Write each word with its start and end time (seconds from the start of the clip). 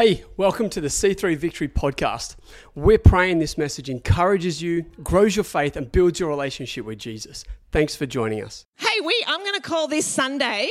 Hey, 0.00 0.22
welcome 0.36 0.70
to 0.70 0.80
the 0.80 0.86
C3 0.86 1.36
Victory 1.36 1.66
podcast. 1.66 2.36
We're 2.76 3.00
praying 3.00 3.40
this 3.40 3.58
message 3.58 3.90
encourages 3.90 4.62
you, 4.62 4.84
grows 5.02 5.34
your 5.34 5.42
faith, 5.42 5.74
and 5.74 5.90
builds 5.90 6.20
your 6.20 6.28
relationship 6.28 6.84
with 6.84 7.00
Jesus. 7.00 7.42
Thanks 7.72 7.96
for 7.96 8.06
joining 8.06 8.44
us. 8.44 8.64
Hey, 8.76 9.00
we, 9.04 9.24
I'm 9.26 9.40
going 9.40 9.56
to 9.56 9.60
call 9.60 9.88
this 9.88 10.06
Sunday 10.06 10.70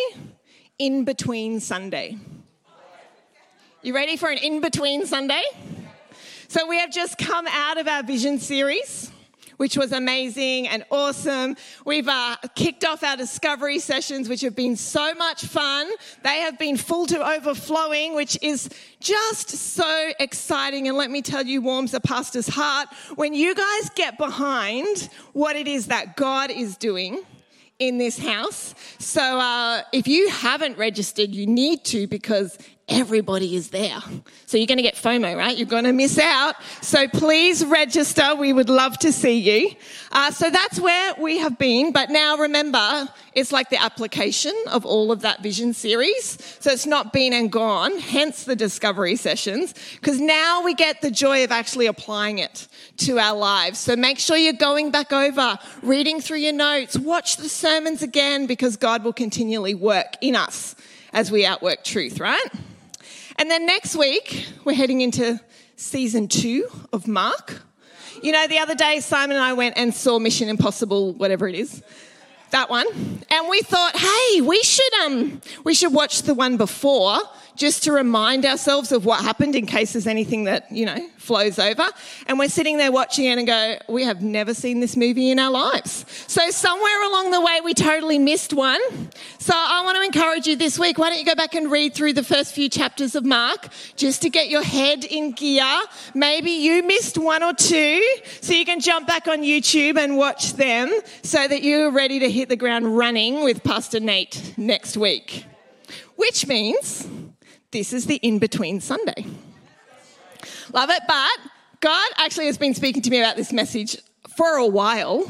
In 0.79 1.03
Between 1.03 1.59
Sunday. 1.59 2.15
You 3.81 3.93
ready 3.93 4.15
for 4.15 4.29
an 4.29 4.37
in 4.37 4.61
between 4.61 5.05
Sunday? 5.05 5.43
So, 6.47 6.65
we 6.65 6.79
have 6.79 6.93
just 6.93 7.17
come 7.17 7.47
out 7.47 7.77
of 7.77 7.85
our 7.89 8.03
vision 8.03 8.39
series 8.39 9.11
which 9.57 9.77
was 9.77 9.91
amazing 9.91 10.67
and 10.67 10.85
awesome. 10.89 11.55
We've 11.85 12.07
uh, 12.07 12.37
kicked 12.55 12.85
off 12.85 13.03
our 13.03 13.17
discovery 13.17 13.79
sessions, 13.79 14.29
which 14.29 14.41
have 14.41 14.55
been 14.55 14.75
so 14.75 15.13
much 15.15 15.43
fun. 15.45 15.89
They 16.23 16.39
have 16.39 16.57
been 16.57 16.77
full 16.77 17.05
to 17.07 17.27
overflowing, 17.27 18.15
which 18.15 18.37
is 18.41 18.69
just 18.99 19.49
so 19.49 20.11
exciting. 20.19 20.87
And 20.87 20.97
let 20.97 21.11
me 21.11 21.21
tell 21.21 21.45
you, 21.45 21.61
warms 21.61 21.93
a 21.93 21.99
pastor's 21.99 22.47
heart 22.47 22.87
when 23.15 23.33
you 23.33 23.53
guys 23.53 23.89
get 23.95 24.17
behind 24.17 25.09
what 25.33 25.55
it 25.55 25.67
is 25.67 25.87
that 25.87 26.15
God 26.15 26.51
is 26.51 26.77
doing 26.77 27.23
in 27.79 27.97
this 27.97 28.17
house. 28.17 28.73
So 28.97 29.21
uh, 29.21 29.81
if 29.91 30.07
you 30.07 30.29
haven't 30.29 30.77
registered, 30.77 31.29
you 31.29 31.45
need 31.45 31.83
to 31.85 32.07
because 32.07 32.57
everybody 32.87 33.55
is 33.55 33.69
there. 33.69 33.99
So 34.45 34.57
you're 34.57 34.67
going 34.67 34.77
to 34.77 34.83
get 34.83 34.95
FOMO, 34.95 35.35
right? 35.35 35.57
You're 35.57 35.67
going 35.67 35.83
to 35.83 35.91
miss 35.91 36.17
out. 36.17 36.55
So 36.81 37.07
please 37.07 37.65
register. 37.65 38.33
We 38.35 38.53
would 38.53 38.69
love 38.69 38.97
to 38.99 39.11
see 39.11 39.39
you. 39.39 39.71
Uh, 40.11 40.31
so 40.31 40.49
that's 40.49 40.79
where 40.79 41.13
we 41.19 41.37
have 41.39 41.57
been. 41.57 41.91
But 41.91 42.09
now 42.09 42.37
remember, 42.37 43.09
it's 43.33 43.51
like 43.51 43.69
the 43.69 43.81
application 43.81 44.55
of 44.71 44.85
all 44.85 45.11
of 45.11 45.21
that 45.21 45.43
vision 45.43 45.73
series. 45.73 46.37
So 46.61 46.71
it's 46.71 46.85
not 46.85 47.11
been 47.11 47.33
and 47.33 47.51
gone, 47.51 47.99
hence 47.99 48.45
the 48.45 48.55
discovery 48.55 49.17
sessions, 49.17 49.73
because 49.95 50.21
now 50.21 50.63
we 50.63 50.73
get 50.73 51.01
the 51.01 51.11
joy 51.11 51.43
of 51.43 51.51
actually 51.51 51.87
applying 51.87 52.39
it 52.39 52.69
to 52.97 53.19
our 53.19 53.35
lives. 53.35 53.79
So 53.79 53.97
make 53.97 54.17
sure 54.17 54.37
you're 54.37 54.53
going 54.53 54.91
back 54.91 55.11
over, 55.11 55.59
reading 55.81 56.21
through 56.21 56.37
your 56.37 56.53
notes, 56.53 56.97
watch 56.97 57.35
the 57.37 57.49
sermons 57.49 58.01
again, 58.01 58.47
because 58.47 58.77
God 58.77 59.03
will 59.03 59.13
continually 59.13 59.75
work 59.75 60.15
in 60.21 60.37
us 60.37 60.75
as 61.13 61.31
we 61.31 61.45
outwork 61.45 61.83
truth, 61.83 62.19
right? 62.19 62.47
And 63.39 63.51
then 63.51 63.67
next 63.67 63.95
week, 63.95 64.47
we're 64.65 64.73
heading 64.73 65.01
into 65.01 65.39
season 65.75 66.27
two 66.27 66.67
of 66.91 67.07
Mark. 67.07 67.61
You 68.23 68.31
know, 68.31 68.47
the 68.47 68.57
other 68.57 68.73
day, 68.73 68.99
Simon 68.99 69.35
and 69.35 69.45
I 69.45 69.53
went 69.53 69.77
and 69.77 69.93
saw 69.93 70.17
Mission 70.17 70.49
Impossible, 70.49 71.13
whatever 71.13 71.47
it 71.47 71.53
is, 71.53 71.83
that 72.49 72.71
one. 72.71 72.87
And 73.29 73.47
we 73.47 73.61
thought, 73.61 73.95
hey, 73.95 74.41
we 74.41 74.63
should, 74.63 74.93
um, 75.05 75.39
we 75.63 75.75
should 75.75 75.93
watch 75.93 76.23
the 76.23 76.33
one 76.33 76.57
before 76.57 77.19
just 77.57 77.83
to 77.83 77.91
remind 77.91 78.45
ourselves 78.45 78.91
of 78.91 79.05
what 79.05 79.21
happened 79.21 79.55
in 79.55 79.65
case 79.65 79.93
there's 79.93 80.07
anything 80.07 80.45
that, 80.45 80.71
you 80.71 80.85
know, 80.85 80.97
flows 81.17 81.59
over. 81.59 81.85
And 82.27 82.39
we're 82.39 82.49
sitting 82.49 82.77
there 82.77 82.91
watching 82.91 83.25
it 83.25 83.37
and 83.37 83.45
go, 83.45 83.77
we 83.89 84.03
have 84.03 84.21
never 84.21 84.53
seen 84.53 84.79
this 84.79 84.95
movie 84.95 85.31
in 85.31 85.39
our 85.39 85.51
lives. 85.51 86.05
So 86.27 86.49
somewhere 86.51 87.03
along 87.09 87.31
the 87.31 87.41
way, 87.41 87.59
we 87.63 87.73
totally 87.73 88.19
missed 88.19 88.53
one. 88.53 88.79
So 89.39 89.53
I 89.55 89.81
want 89.83 89.97
to 89.97 90.03
encourage 90.03 90.47
you 90.47 90.55
this 90.55 90.79
week, 90.79 90.97
why 90.97 91.09
don't 91.09 91.19
you 91.19 91.25
go 91.25 91.35
back 91.35 91.55
and 91.55 91.69
read 91.69 91.93
through 91.93 92.13
the 92.13 92.23
first 92.23 92.53
few 92.53 92.69
chapters 92.69 93.15
of 93.15 93.25
Mark 93.25 93.67
just 93.95 94.21
to 94.21 94.29
get 94.29 94.49
your 94.49 94.63
head 94.63 95.03
in 95.03 95.31
gear. 95.31 95.81
Maybe 96.13 96.51
you 96.51 96.83
missed 96.83 97.17
one 97.17 97.43
or 97.43 97.53
two, 97.53 98.03
so 98.41 98.53
you 98.53 98.65
can 98.65 98.79
jump 98.79 99.07
back 99.07 99.27
on 99.27 99.39
YouTube 99.39 99.97
and 99.97 100.15
watch 100.15 100.53
them 100.53 100.91
so 101.23 101.47
that 101.47 101.63
you're 101.63 101.91
ready 101.91 102.19
to 102.19 102.29
hit 102.29 102.49
the 102.49 102.55
ground 102.55 102.97
running 102.97 103.43
with 103.43 103.63
Pastor 103.63 103.99
Nate 103.99 104.53
next 104.57 104.95
week. 104.95 105.45
Which 106.15 106.47
means 106.47 107.07
this 107.71 107.93
is 107.93 108.05
the 108.05 108.15
in 108.17 108.39
between 108.39 108.79
Sunday. 108.79 109.25
Love 110.73 110.89
it, 110.89 111.01
but 111.07 111.51
God 111.79 112.09
actually 112.17 112.45
has 112.47 112.57
been 112.57 112.73
speaking 112.73 113.01
to 113.01 113.09
me 113.09 113.19
about 113.19 113.35
this 113.35 113.51
message 113.51 113.97
for 114.35 114.57
a 114.57 114.65
while. 114.65 115.25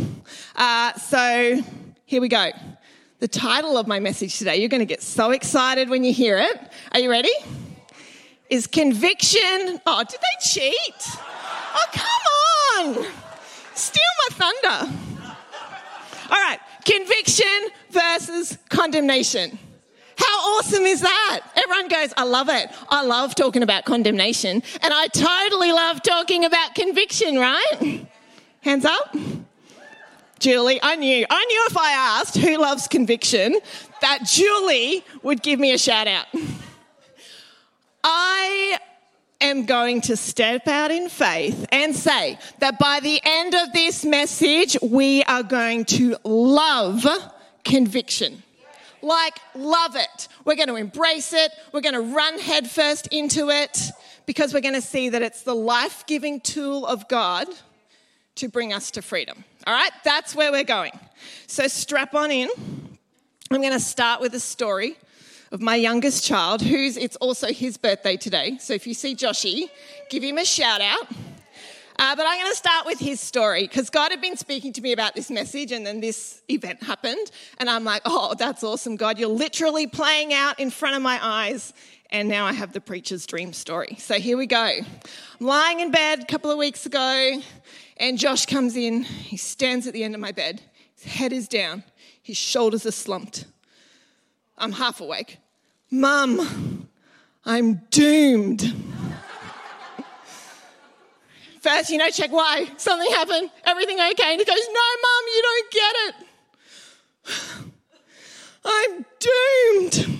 Uh, 0.56 0.94
so 0.94 1.62
here 2.06 2.22
we 2.22 2.28
go. 2.28 2.52
The 3.20 3.28
title 3.28 3.78
of 3.78 3.88
my 3.88 4.00
message 4.00 4.38
today, 4.38 4.58
you're 4.58 4.70
going 4.70 4.80
to 4.80 4.86
get 4.86 5.02
so 5.02 5.32
excited 5.32 5.90
when 5.90 6.04
you 6.04 6.14
hear 6.14 6.38
it. 6.38 6.72
Are 6.92 7.00
you 7.00 7.10
ready? 7.10 7.32
Is 8.50 8.68
conviction. 8.68 9.80
Oh, 9.86 10.04
did 10.08 10.20
they 10.20 10.50
cheat? 10.50 11.08
Oh, 11.76 11.86
come 11.92 12.96
on. 12.98 13.06
Steal 13.74 14.04
my 14.30 14.36
thunder. 14.36 14.94
All 16.30 16.38
right, 16.38 16.60
conviction 16.86 17.70
versus 17.90 18.58
condemnation. 18.70 19.58
How 20.18 20.58
awesome 20.58 20.84
is 20.84 21.02
that? 21.02 21.42
Everyone 21.56 21.88
goes, 21.88 22.14
I 22.18 22.24
love 22.24 22.50
it. 22.50 22.70
I 22.90 23.04
love 23.04 23.36
talking 23.36 23.64
about 23.64 23.86
condemnation. 23.86 24.64
And 24.82 24.94
I 24.94 25.08
totally 25.08 25.72
love 25.72 26.02
talking 26.02 26.44
about 26.46 26.76
conviction, 26.76 27.38
right? 27.38 28.08
Hands 28.62 28.86
up. 28.86 29.16
Julie, 30.40 30.80
I 30.82 30.96
knew. 30.96 31.26
I 31.30 31.46
knew 31.46 31.66
if 31.70 31.78
I 31.78 31.92
asked 31.92 32.38
who 32.38 32.58
loves 32.58 32.88
conviction, 32.88 33.58
that 34.02 34.20
Julie 34.26 35.04
would 35.24 35.42
give 35.42 35.60
me 35.60 35.72
a 35.74 35.78
shout 35.78 36.08
out. 36.08 36.26
I 38.04 38.78
am 39.42 39.66
going 39.66 40.02
to 40.02 40.16
step 40.16 40.68
out 40.68 40.92
in 40.92 41.10
faith 41.10 41.66
and 41.72 41.96
say 41.96 42.40
that 42.60 42.80
by 42.80 43.00
the 43.02 43.20
end 43.24 43.56
of 43.56 43.74
this 43.74 44.06
message, 44.06 44.78
we 44.82 45.24
are 45.24 45.44
going 45.44 45.86
to 45.86 46.18
love 46.24 47.06
conviction. 47.64 48.44
Like, 49.02 49.40
love 49.56 49.96
it. 49.96 50.28
We're 50.46 50.56
going 50.56 50.70
to 50.70 50.76
embrace 50.76 51.34
it. 51.34 51.52
We're 51.72 51.82
going 51.82 51.94
to 51.94 52.16
run 52.16 52.40
headfirst 52.40 53.08
into 53.08 53.50
it 53.50 53.80
because 54.26 54.54
we're 54.54 54.62
going 54.62 54.74
to 54.74 54.82
see 54.82 55.10
that 55.10 55.22
it's 55.22 55.44
the 55.44 55.56
life 55.56 56.06
giving 56.08 56.42
tool 56.42 56.86
of 56.86 57.08
God 57.08 57.48
to 58.36 58.48
bring 58.48 58.74
us 58.74 58.92
to 58.92 59.02
freedom. 59.02 59.44
All 59.66 59.74
right, 59.74 59.92
that's 60.04 60.36
where 60.36 60.52
we're 60.52 60.64
going. 60.64 60.92
So 61.48 61.68
strap 61.68 62.14
on 62.14 62.32
in. 62.32 62.50
I'm 63.52 63.62
going 63.62 63.74
to 63.74 63.80
start 63.80 64.22
with 64.22 64.34
a 64.34 64.40
story 64.40 64.98
of 65.52 65.62
my 65.62 65.76
youngest 65.76 66.26
child, 66.26 66.62
who's 66.62 66.98
it's 66.98 67.16
also 67.18 67.48
his 67.48 67.78
birthday 67.78 68.18
today. 68.18 68.58
So 68.60 68.74
if 68.74 68.86
you 68.86 68.94
see 68.94 69.16
Joshy, 69.16 69.70
give 70.10 70.24
him 70.24 70.38
a 70.38 70.46
shout 70.46 70.82
out. 70.82 71.08
Uh, 72.00 72.16
but 72.16 72.26
I'm 72.28 72.40
going 72.40 72.52
to 72.52 72.56
start 72.56 72.86
with 72.86 73.00
his 73.00 73.20
story 73.20 73.64
because 73.64 73.90
God 73.90 74.12
had 74.12 74.22
been 74.22 74.38
speaking 74.38 74.72
to 74.74 74.82
me 74.82 74.92
about 74.92 75.16
this 75.16 75.32
message, 75.32 75.72
and 75.72 75.86
then 75.86 76.00
this 76.00 76.44
event 76.48 76.84
happened. 76.84 77.32
And 77.58 77.70
I'm 77.70 77.84
like, 77.84 78.04
oh, 78.06 78.36
that's 78.38 78.64
awesome, 78.64 78.98
God. 78.98 79.18
You're 79.18 79.30
literally 79.30 79.88
playing 79.88 80.32
out 80.32 80.60
in 80.60 80.70
front 80.70 80.96
of 80.96 81.02
my 81.02 81.20
eyes. 81.22 81.74
And 82.12 82.30
now 82.30 82.46
I 82.46 82.54
have 82.54 82.72
the 82.72 82.80
preacher's 82.80 83.26
dream 83.26 83.52
story. 83.52 83.98
So 84.00 84.16
here 84.16 84.38
we 84.38 84.46
go. 84.46 84.64
I'm 85.40 85.46
lying 85.46 85.80
in 85.80 85.92
bed 85.92 86.22
a 86.22 86.26
couple 86.26 86.52
of 86.52 86.58
weeks 86.58 86.86
ago, 86.86 87.42
and 87.98 88.18
Josh 88.18 88.46
comes 88.46 88.78
in. 88.78 89.04
He 89.04 89.36
stands 89.36 89.88
at 89.88 89.94
the 89.94 90.04
end 90.04 90.16
of 90.16 90.22
my 90.22 90.32
bed. 90.32 90.62
His 90.96 91.12
head 91.14 91.34
is 91.34 91.48
down, 91.48 91.84
his 92.22 92.38
shoulders 92.38 92.86
are 92.86 92.92
slumped. 92.92 93.46
I'm 94.58 94.72
half 94.72 95.02
awake. 95.02 95.38
Mum, 95.92 96.88
I'm 97.46 97.82
doomed. 97.92 98.74
First, 101.62 101.90
you 101.90 101.98
know, 101.98 102.10
check 102.10 102.32
why. 102.32 102.70
Something 102.78 103.12
happened. 103.12 103.50
Everything 103.66 103.98
okay? 103.98 104.32
And 104.32 104.40
he 104.40 104.46
goes, 104.46 104.68
No, 104.68 104.82
mum, 105.04 105.24
you 105.36 105.42
don't 105.44 105.72
get 105.72 105.96
it. 106.08 106.16
I'm 108.66 109.06
doomed. 109.20 110.18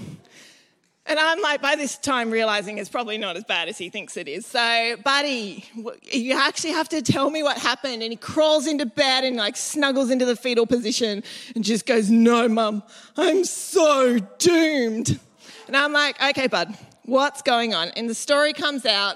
And 1.10 1.18
I'm 1.18 1.42
like, 1.42 1.62
by 1.62 1.76
this 1.78 1.98
time, 1.98 2.32
realizing 2.32 2.80
it's 2.80 2.90
probably 2.90 3.18
not 3.18 3.38
as 3.38 3.46
bad 3.46 3.70
as 3.70 3.78
he 3.78 3.90
thinks 3.90 4.18
it 4.18 4.28
is. 4.28 4.46
So, 4.46 4.98
buddy, 5.06 5.64
you 6.04 6.38
actually 6.38 6.74
have 6.74 6.90
to 6.90 7.02
tell 7.02 7.30
me 7.30 7.44
what 7.44 7.58
happened. 7.58 8.04
And 8.04 8.12
he 8.12 8.18
crawls 8.18 8.68
into 8.68 8.86
bed 8.86 9.24
and 9.24 9.38
like 9.38 9.56
snuggles 9.56 10.10
into 10.10 10.26
the 10.26 10.36
fetal 10.36 10.68
position 10.68 11.24
and 11.56 11.64
just 11.64 11.86
goes, 11.86 12.10
No, 12.10 12.50
mum, 12.50 12.84
I'm 13.16 13.46
so 13.46 14.20
doomed. 14.38 15.18
And 15.68 15.78
I'm 15.78 15.94
like, 15.94 16.22
Okay, 16.22 16.48
bud, 16.48 16.78
what's 17.06 17.42
going 17.42 17.74
on? 17.74 17.90
And 17.90 18.10
the 18.10 18.16
story 18.16 18.52
comes 18.52 18.86
out 18.86 19.16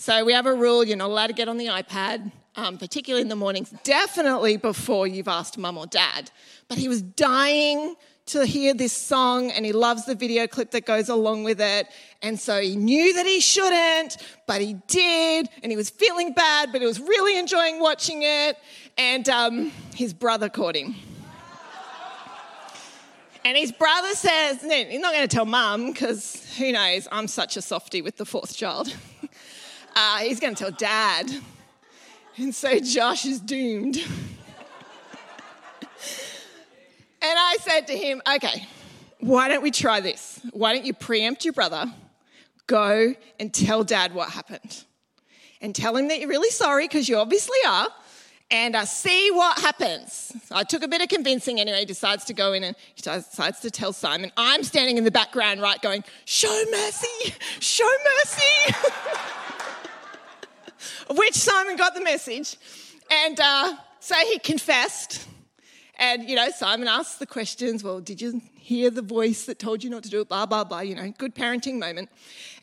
so 0.00 0.24
we 0.24 0.32
have 0.32 0.46
a 0.46 0.54
rule 0.54 0.82
you're 0.82 0.96
not 0.96 1.10
allowed 1.10 1.26
to 1.26 1.34
get 1.34 1.46
on 1.46 1.58
the 1.58 1.66
iPad, 1.66 2.32
um, 2.56 2.78
particularly 2.78 3.20
in 3.20 3.28
the 3.28 3.36
mornings, 3.36 3.68
definitely 3.84 4.56
before 4.56 5.06
you've 5.06 5.28
asked 5.28 5.58
mum 5.58 5.76
or 5.76 5.86
dad. 5.86 6.30
But 6.68 6.78
he 6.78 6.88
was 6.88 7.02
dying 7.02 7.96
to 8.28 8.46
hear 8.46 8.72
this 8.72 8.94
song 8.94 9.50
and 9.50 9.66
he 9.66 9.72
loves 9.72 10.06
the 10.06 10.14
video 10.14 10.46
clip 10.46 10.70
that 10.70 10.86
goes 10.86 11.10
along 11.10 11.44
with 11.44 11.60
it. 11.60 11.86
And 12.22 12.40
so 12.40 12.62
he 12.62 12.76
knew 12.76 13.12
that 13.12 13.26
he 13.26 13.40
shouldn't, 13.40 14.16
but 14.46 14.62
he 14.62 14.78
did. 14.86 15.50
And 15.62 15.70
he 15.70 15.76
was 15.76 15.90
feeling 15.90 16.32
bad, 16.32 16.72
but 16.72 16.80
he 16.80 16.86
was 16.86 16.98
really 16.98 17.38
enjoying 17.38 17.78
watching 17.78 18.22
it. 18.22 18.56
And 18.96 19.28
um, 19.28 19.70
his 19.94 20.14
brother 20.14 20.48
caught 20.48 20.76
him. 20.76 20.94
And 23.44 23.54
his 23.54 23.70
brother 23.70 24.14
says, 24.14 24.62
no, 24.62 24.76
he's 24.76 24.98
not 24.98 25.12
going 25.12 25.28
to 25.28 25.36
tell 25.36 25.44
mum 25.44 25.92
because 25.92 26.56
who 26.56 26.72
knows, 26.72 27.06
I'm 27.12 27.28
such 27.28 27.58
a 27.58 27.62
softie 27.62 28.00
with 28.00 28.16
the 28.16 28.24
fourth 28.24 28.56
child. 28.56 28.94
Uh, 30.00 30.18
he's 30.18 30.40
going 30.40 30.54
to 30.54 30.64
tell 30.64 30.72
dad. 30.72 31.30
And 32.36 32.54
so 32.54 32.78
Josh 32.80 33.24
is 33.26 33.40
doomed. 33.40 33.96
and 33.96 34.06
I 37.22 37.56
said 37.60 37.86
to 37.88 37.96
him, 37.96 38.22
okay, 38.36 38.66
why 39.18 39.48
don't 39.48 39.62
we 39.62 39.70
try 39.70 40.00
this? 40.00 40.40
Why 40.52 40.74
don't 40.74 40.86
you 40.86 40.94
preempt 40.94 41.44
your 41.44 41.52
brother? 41.52 41.92
go 42.70 43.16
and 43.40 43.52
tell 43.52 43.82
dad 43.82 44.14
what 44.14 44.30
happened. 44.30 44.84
And 45.60 45.74
tell 45.74 45.96
him 45.96 46.08
that 46.08 46.20
you're 46.20 46.28
really 46.28 46.50
sorry, 46.50 46.86
because 46.86 47.08
you 47.08 47.16
obviously 47.16 47.58
are, 47.68 47.88
and 48.50 48.76
uh, 48.76 48.84
see 48.84 49.30
what 49.32 49.58
happens. 49.58 50.32
So 50.44 50.54
I 50.54 50.62
took 50.62 50.82
a 50.82 50.88
bit 50.88 51.02
of 51.02 51.08
convincing 51.08 51.60
anyway. 51.60 51.80
He 51.80 51.84
decides 51.84 52.24
to 52.26 52.32
go 52.32 52.52
in 52.52 52.64
and 52.64 52.76
he 52.94 53.02
decides 53.02 53.60
to 53.60 53.70
tell 53.70 53.92
Simon. 53.92 54.30
I'm 54.36 54.62
standing 54.62 54.96
in 54.96 55.04
the 55.04 55.10
background, 55.10 55.60
right, 55.60 55.82
going, 55.82 56.04
Show 56.24 56.64
mercy, 56.70 57.34
show 57.58 57.90
mercy. 58.16 58.74
which 61.10 61.34
Simon 61.34 61.76
got 61.76 61.94
the 61.94 62.02
message. 62.02 62.56
And 63.10 63.38
uh, 63.40 63.74
so 63.98 64.14
he 64.26 64.38
confessed. 64.38 65.26
And, 65.98 66.28
you 66.28 66.36
know, 66.36 66.48
Simon 66.50 66.88
asked 66.88 67.18
the 67.18 67.26
questions. 67.26 67.84
Well, 67.84 68.00
did 68.00 68.22
you 68.22 68.40
hear 68.54 68.90
the 68.90 69.02
voice 69.02 69.44
that 69.46 69.58
told 69.58 69.84
you 69.84 69.90
not 69.90 70.02
to 70.04 70.08
do 70.08 70.20
it? 70.20 70.28
Blah, 70.28 70.46
blah, 70.46 70.64
blah, 70.64 70.80
you 70.80 70.94
know, 70.94 71.12
good 71.18 71.34
parenting 71.34 71.78
moment. 71.78 72.08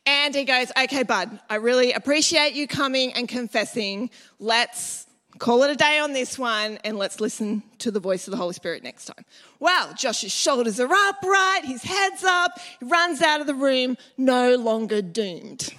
And 0.06 0.34
he 0.34 0.46
goes, 0.46 0.72
okay, 0.82 1.04
bud, 1.04 1.40
I 1.50 1.56
really 1.56 1.92
appreciate 1.92 2.54
you 2.54 2.68
coming 2.68 3.14
and 3.14 3.28
confessing. 3.28 4.10
Let's 4.40 5.06
call 5.38 5.64
it 5.64 5.70
a 5.70 5.76
day 5.76 6.00
on 6.00 6.14
this 6.14 6.40
one 6.40 6.80
and 6.84 6.98
let's 6.98 7.20
listen 7.20 7.62
to 7.80 7.92
the 7.92 8.00
voice 8.00 8.28
of 8.28 8.32
the 8.32 8.38
Holy 8.38 8.54
Spirit 8.54 8.84
next 8.84 9.06
time. 9.06 9.26
Wow, 9.60 9.92
Josh's 9.96 10.32
shoulders 10.32 10.80
are 10.80 10.92
upright. 10.92 11.66
His 11.66 11.84
head's 11.84 12.24
up. 12.24 12.58
He 12.80 12.86
runs 12.86 13.22
out 13.22 13.42
of 13.42 13.48
the 13.48 13.54
room, 13.54 13.98
no 14.18 14.56
longer 14.56 15.02
doomed. 15.02 15.74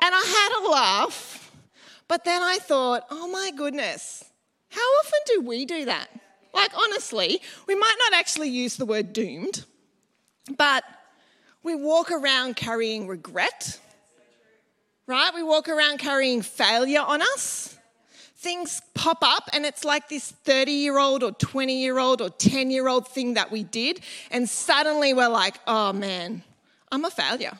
And 0.00 0.14
I 0.14 0.24
had 0.24 0.64
a 0.64 0.70
laugh, 0.70 1.52
but 2.08 2.24
then 2.24 2.42
I 2.42 2.58
thought, 2.58 3.04
oh 3.10 3.28
my 3.28 3.50
goodness, 3.56 4.24
how 4.70 4.80
often 4.80 5.20
do 5.26 5.40
we 5.42 5.64
do 5.64 5.84
that? 5.86 6.08
Like, 6.54 6.76
honestly, 6.76 7.40
we 7.66 7.74
might 7.74 7.96
not 7.98 8.18
actually 8.18 8.48
use 8.48 8.76
the 8.76 8.86
word 8.86 9.12
doomed, 9.12 9.64
but 10.56 10.84
we 11.62 11.74
walk 11.74 12.10
around 12.10 12.56
carrying 12.56 13.06
regret 13.06 13.78
right? 15.06 15.32
We 15.34 15.42
walk 15.42 15.68
around 15.68 15.98
carrying 15.98 16.42
failure 16.42 17.00
on 17.00 17.22
us. 17.22 17.76
Things 18.38 18.82
pop 18.94 19.18
up, 19.22 19.48
and 19.52 19.64
it's 19.64 19.84
like 19.84 20.08
this 20.08 20.30
30 20.30 20.70
year 20.70 20.98
old 20.98 21.22
or 21.22 21.32
20 21.32 21.80
year 21.80 21.98
old 21.98 22.20
or 22.20 22.30
10 22.30 22.70
year 22.70 22.86
old 22.86 23.08
thing 23.08 23.34
that 23.34 23.50
we 23.50 23.64
did, 23.64 24.00
and 24.30 24.48
suddenly 24.48 25.14
we're 25.14 25.28
like, 25.28 25.58
oh 25.66 25.92
man, 25.92 26.42
I'm 26.92 27.04
a 27.04 27.10
failure. 27.10 27.58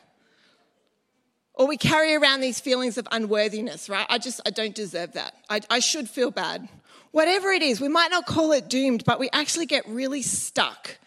Or 1.56 1.66
we 1.66 1.78
carry 1.78 2.14
around 2.14 2.42
these 2.42 2.60
feelings 2.60 2.98
of 2.98 3.08
unworthiness, 3.10 3.88
right? 3.88 4.06
I 4.10 4.18
just, 4.18 4.40
I 4.46 4.50
don't 4.50 4.74
deserve 4.74 5.12
that. 5.12 5.34
I, 5.48 5.60
I 5.70 5.78
should 5.78 6.08
feel 6.08 6.30
bad. 6.30 6.68
Whatever 7.12 7.50
it 7.50 7.62
is, 7.62 7.80
we 7.80 7.88
might 7.88 8.10
not 8.10 8.26
call 8.26 8.52
it 8.52 8.68
doomed, 8.68 9.04
but 9.06 9.18
we 9.18 9.30
actually 9.32 9.64
get 9.64 9.88
really 9.88 10.20
stuck 10.20 10.98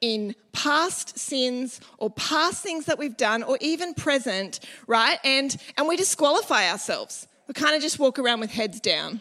in 0.00 0.34
past 0.52 1.18
sins 1.18 1.80
or 1.98 2.10
past 2.10 2.62
things 2.62 2.86
that 2.86 2.98
we've 2.98 3.16
done 3.16 3.42
or 3.42 3.56
even 3.60 3.94
present, 3.94 4.60
right? 4.86 5.18
And 5.24 5.56
and 5.78 5.88
we 5.88 5.96
disqualify 5.96 6.68
ourselves. 6.70 7.28
We 7.46 7.54
kind 7.54 7.76
of 7.76 7.80
just 7.80 7.98
walk 7.98 8.18
around 8.18 8.40
with 8.40 8.50
heads 8.50 8.80
down 8.80 9.20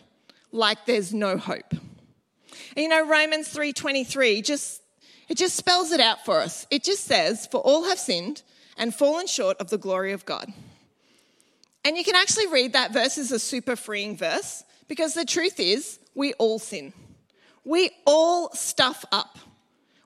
like 0.52 0.86
there's 0.86 1.14
no 1.14 1.38
hope. 1.38 1.72
And 1.72 2.84
you 2.84 2.90
know 2.90 3.08
Romans 3.08 3.48
3:23 3.48 4.44
just 4.44 4.82
it 5.30 5.38
just 5.38 5.56
spells 5.56 5.92
it 5.92 6.00
out 6.00 6.26
for 6.26 6.40
us. 6.42 6.68
It 6.70 6.84
just 6.84 7.06
says, 7.06 7.48
"For 7.48 7.62
all 7.62 7.86
have 7.86 8.00
sinned 8.00 8.42
and 8.78 8.94
fallen 8.94 9.28
short 9.28 9.58
of 9.58 9.70
the 9.70 9.78
glory 9.78 10.12
of 10.12 10.26
God." 10.26 10.54
And 11.86 11.98
you 11.98 12.04
can 12.04 12.16
actually 12.16 12.48
read 12.48 12.74
that 12.74 12.92
verse 12.92 13.18
as 13.18 13.32
a 13.32 13.40
super 13.40 13.76
freeing 13.76 14.16
verse 14.16 14.64
because 14.88 15.14
the 15.14 15.26
truth 15.26 15.60
is, 15.60 16.00
we 16.16 16.34
all 16.34 16.60
sin. 16.60 16.94
We 17.66 17.92
all 18.06 18.54
stuff 18.54 19.04
up. 19.12 19.38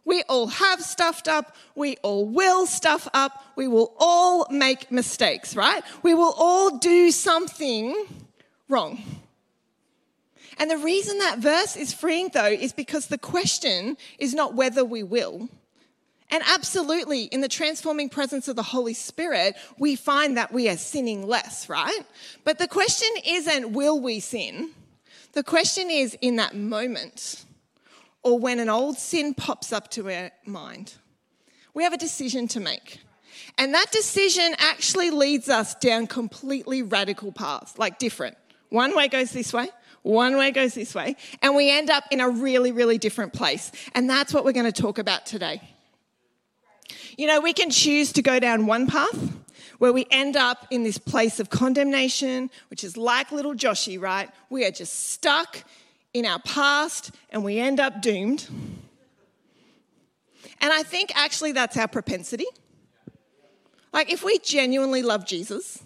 We 0.05 0.23
all 0.23 0.47
have 0.47 0.81
stuffed 0.81 1.27
up. 1.27 1.55
We 1.75 1.97
all 1.97 2.25
will 2.25 2.65
stuff 2.65 3.07
up. 3.13 3.43
We 3.55 3.67
will 3.67 3.93
all 3.99 4.47
make 4.49 4.89
mistakes, 4.89 5.55
right? 5.55 5.83
We 6.01 6.13
will 6.13 6.33
all 6.37 6.77
do 6.77 7.11
something 7.11 7.93
wrong. 8.69 9.03
And 10.57 10.71
the 10.71 10.77
reason 10.77 11.19
that 11.19 11.39
verse 11.39 11.75
is 11.75 11.93
freeing, 11.93 12.29
though, 12.33 12.45
is 12.45 12.73
because 12.73 13.07
the 13.07 13.17
question 13.17 13.97
is 14.17 14.33
not 14.33 14.55
whether 14.55 14.85
we 14.85 15.03
will. 15.03 15.49
And 16.29 16.44
absolutely, 16.45 17.24
in 17.24 17.41
the 17.41 17.47
transforming 17.47 18.09
presence 18.09 18.47
of 18.47 18.56
the 18.56 18.63
Holy 18.63 18.94
Spirit, 18.94 19.56
we 19.77 19.95
find 19.95 20.35
that 20.38 20.51
we 20.51 20.68
are 20.68 20.75
sinning 20.75 21.25
less, 21.25 21.69
right? 21.69 22.01
But 22.44 22.59
the 22.59 22.68
question 22.68 23.09
isn't, 23.25 23.71
will 23.71 24.00
we 24.00 24.19
sin? 24.19 24.71
The 25.33 25.44
question 25.44 25.89
is, 25.89 26.18
in 26.21 26.35
that 26.35 26.56
moment, 26.56 27.45
or 28.24 28.38
when 28.38 28.59
an 28.59 28.68
old 28.68 28.97
sin 28.97 29.33
pops 29.33 29.71
up 29.71 29.89
to 29.91 30.12
our 30.12 30.31
mind. 30.45 30.95
We 31.74 31.83
have 31.83 31.94
a 31.94 31.97
decision 31.97 32.50
to 32.50 32.59
make. 32.59 33.00
And 33.57 33.74
that 33.74 33.91
decision 33.91 34.53
actually 34.57 35.12
leads 35.12 35.47
us 35.47 35.75
down 35.75 36.07
completely 36.07 36.81
radical 36.81 37.31
paths, 37.31 37.77
like 37.77 38.00
different. 38.00 38.35
One 38.69 38.95
way 38.95 39.07
goes 39.07 39.31
this 39.31 39.53
way, 39.53 39.69
one 40.01 40.35
way 40.38 40.51
goes 40.51 40.74
this 40.74 40.94
way, 40.94 41.15
and 41.41 41.56
we 41.56 41.71
end 41.71 41.89
up 41.89 42.03
in 42.12 42.19
a 42.19 42.29
really, 42.29 42.71
really 42.71 42.97
different 42.97 43.31
place. 43.31 43.71
And 43.94 44.09
that's 44.09 44.33
what 44.33 44.44
we're 44.44 44.51
going 44.51 44.71
to 44.71 44.81
talk 44.81 44.97
about 44.97 45.25
today. 45.25 45.62
You 47.18 47.28
know, 47.28 47.42
we 47.42 47.54
can 47.54 47.69
choose 47.69 48.12
to 48.13 48.22
go 48.22 48.39
down 48.39 48.66
one 48.66 48.88
path 48.88 49.34
where 49.78 49.94
we 49.94 50.07
end 50.10 50.36
up 50.36 50.68
in 50.72 50.84
this 50.84 50.98
place 50.98 51.39
of 51.39 51.50
condemnation, 51.50 52.50
which 52.69 52.84
is 52.84 52.98
like 52.98 53.31
little 53.31 53.54
Joshy, 53.54 54.00
right? 54.00 54.30
We 54.50 54.66
are 54.66 54.72
just 54.72 55.12
stuck 55.12 55.63
in 56.13 56.25
our 56.25 56.39
past 56.39 57.12
and 57.30 57.44
we 57.44 57.60
end 57.60 57.80
up 57.80 58.01
doomed. 58.01 58.48
And 60.60 60.74
I 60.74 60.84
think 60.84 61.12
actually 61.16 61.51
that's 61.51 61.78
our 61.78 61.88
propensity. 61.88 62.48
Like, 63.94 64.12
if 64.12 64.24
we 64.24 64.38
genuinely 64.39 65.01
love 65.01 65.25
Jesus, 65.25 65.81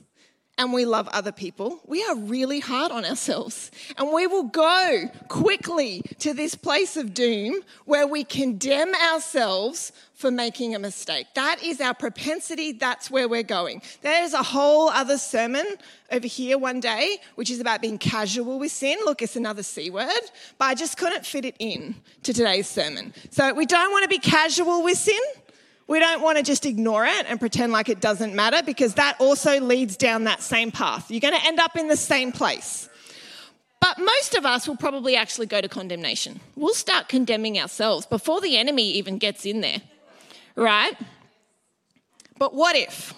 and 0.61 0.71
we 0.71 0.85
love 0.85 1.07
other 1.07 1.31
people, 1.31 1.79
we 1.87 2.03
are 2.05 2.15
really 2.15 2.59
hard 2.59 2.91
on 2.91 3.03
ourselves. 3.03 3.71
And 3.97 4.13
we 4.13 4.27
will 4.27 4.43
go 4.43 5.09
quickly 5.27 6.03
to 6.19 6.35
this 6.35 6.53
place 6.53 6.95
of 6.97 7.15
doom 7.15 7.61
where 7.85 8.05
we 8.05 8.23
condemn 8.23 8.93
ourselves 8.93 9.91
for 10.13 10.29
making 10.29 10.75
a 10.75 10.79
mistake. 10.79 11.25
That 11.33 11.63
is 11.63 11.81
our 11.81 11.95
propensity. 11.95 12.73
That's 12.73 13.09
where 13.09 13.27
we're 13.27 13.41
going. 13.41 13.81
There's 14.01 14.33
a 14.33 14.43
whole 14.43 14.89
other 14.89 15.17
sermon 15.17 15.65
over 16.11 16.27
here 16.27 16.59
one 16.59 16.79
day, 16.79 17.17
which 17.33 17.49
is 17.49 17.59
about 17.59 17.81
being 17.81 17.97
casual 17.97 18.59
with 18.59 18.71
sin. 18.71 18.99
Look, 19.03 19.23
it's 19.23 19.35
another 19.35 19.63
C 19.63 19.89
word, 19.89 20.11
but 20.59 20.65
I 20.65 20.75
just 20.75 20.95
couldn't 20.95 21.25
fit 21.25 21.43
it 21.43 21.55
in 21.57 21.95
to 22.21 22.33
today's 22.33 22.67
sermon. 22.67 23.15
So 23.31 23.51
we 23.55 23.65
don't 23.65 23.91
want 23.91 24.03
to 24.03 24.09
be 24.09 24.19
casual 24.19 24.83
with 24.83 24.99
sin. 24.99 25.19
We 25.91 25.99
don't 25.99 26.21
want 26.21 26.37
to 26.37 26.43
just 26.45 26.65
ignore 26.65 27.05
it 27.05 27.25
and 27.27 27.37
pretend 27.37 27.73
like 27.73 27.89
it 27.89 27.99
doesn't 27.99 28.33
matter 28.33 28.63
because 28.65 28.93
that 28.93 29.17
also 29.19 29.59
leads 29.59 29.97
down 29.97 30.23
that 30.23 30.41
same 30.41 30.71
path. 30.71 31.11
You're 31.11 31.19
going 31.19 31.37
to 31.37 31.45
end 31.45 31.59
up 31.59 31.75
in 31.75 31.89
the 31.89 31.97
same 31.97 32.31
place. 32.31 32.87
But 33.81 33.99
most 33.99 34.35
of 34.35 34.45
us 34.45 34.69
will 34.69 34.77
probably 34.77 35.17
actually 35.17 35.47
go 35.47 35.59
to 35.59 35.67
condemnation. 35.67 36.39
We'll 36.55 36.73
start 36.73 37.09
condemning 37.09 37.59
ourselves 37.59 38.05
before 38.05 38.39
the 38.39 38.55
enemy 38.55 38.89
even 38.91 39.17
gets 39.17 39.45
in 39.45 39.59
there, 39.59 39.81
right? 40.55 40.93
But 42.37 42.53
what 42.53 42.77
if? 42.77 43.13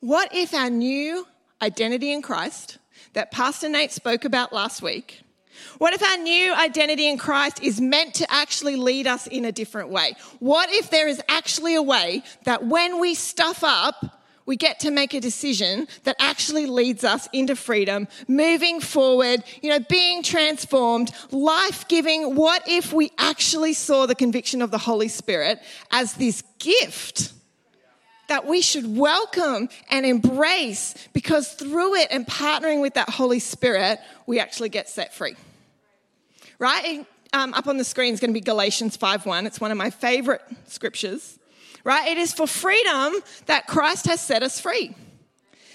What 0.00 0.34
if 0.34 0.52
our 0.52 0.68
new 0.68 1.26
identity 1.62 2.12
in 2.12 2.20
Christ 2.20 2.76
that 3.14 3.30
Pastor 3.30 3.70
Nate 3.70 3.90
spoke 3.90 4.26
about 4.26 4.52
last 4.52 4.82
week 4.82 5.22
what 5.78 5.94
if 5.94 6.02
our 6.02 6.18
new 6.18 6.54
identity 6.54 7.08
in 7.08 7.18
Christ 7.18 7.62
is 7.62 7.80
meant 7.80 8.14
to 8.14 8.32
actually 8.32 8.76
lead 8.76 9.06
us 9.06 9.26
in 9.26 9.44
a 9.44 9.52
different 9.52 9.90
way? 9.90 10.14
What 10.38 10.70
if 10.72 10.90
there 10.90 11.08
is 11.08 11.20
actually 11.28 11.74
a 11.74 11.82
way 11.82 12.22
that 12.44 12.66
when 12.66 13.00
we 13.00 13.14
stuff 13.14 13.62
up, 13.62 14.16
we 14.46 14.56
get 14.56 14.80
to 14.80 14.90
make 14.90 15.12
a 15.12 15.20
decision 15.20 15.88
that 16.04 16.16
actually 16.20 16.66
leads 16.66 17.04
us 17.04 17.28
into 17.32 17.56
freedom, 17.56 18.08
moving 18.28 18.80
forward, 18.80 19.42
you 19.60 19.70
know, 19.70 19.80
being 19.80 20.22
transformed, 20.22 21.10
life 21.32 21.86
giving. 21.88 22.36
What 22.36 22.62
if 22.66 22.92
we 22.92 23.10
actually 23.18 23.74
saw 23.74 24.06
the 24.06 24.14
conviction 24.14 24.62
of 24.62 24.70
the 24.70 24.78
Holy 24.78 25.08
Spirit 25.08 25.60
as 25.90 26.14
this 26.14 26.42
gift? 26.58 27.32
That 28.28 28.46
we 28.46 28.60
should 28.60 28.96
welcome 28.96 29.68
and 29.88 30.04
embrace 30.04 30.94
because 31.12 31.52
through 31.52 31.94
it 31.94 32.08
and 32.10 32.26
partnering 32.26 32.80
with 32.80 32.94
that 32.94 33.08
Holy 33.08 33.38
Spirit, 33.38 34.00
we 34.26 34.40
actually 34.40 34.68
get 34.68 34.88
set 34.88 35.14
free 35.14 35.36
right? 36.58 37.06
Um, 37.32 37.54
up 37.54 37.66
on 37.66 37.76
the 37.76 37.84
screen 37.84 38.14
is 38.14 38.20
going 38.20 38.30
to 38.30 38.34
be 38.34 38.40
Galatians 38.40 38.96
5:1. 38.96 39.46
It's 39.46 39.60
one 39.60 39.70
of 39.70 39.76
my 39.76 39.90
favorite 39.90 40.42
scriptures, 40.66 41.38
right? 41.84 42.08
It 42.08 42.18
is 42.18 42.32
for 42.32 42.46
freedom 42.46 43.14
that 43.46 43.66
Christ 43.66 44.06
has 44.06 44.20
set 44.20 44.42
us 44.42 44.60
free. 44.60 44.94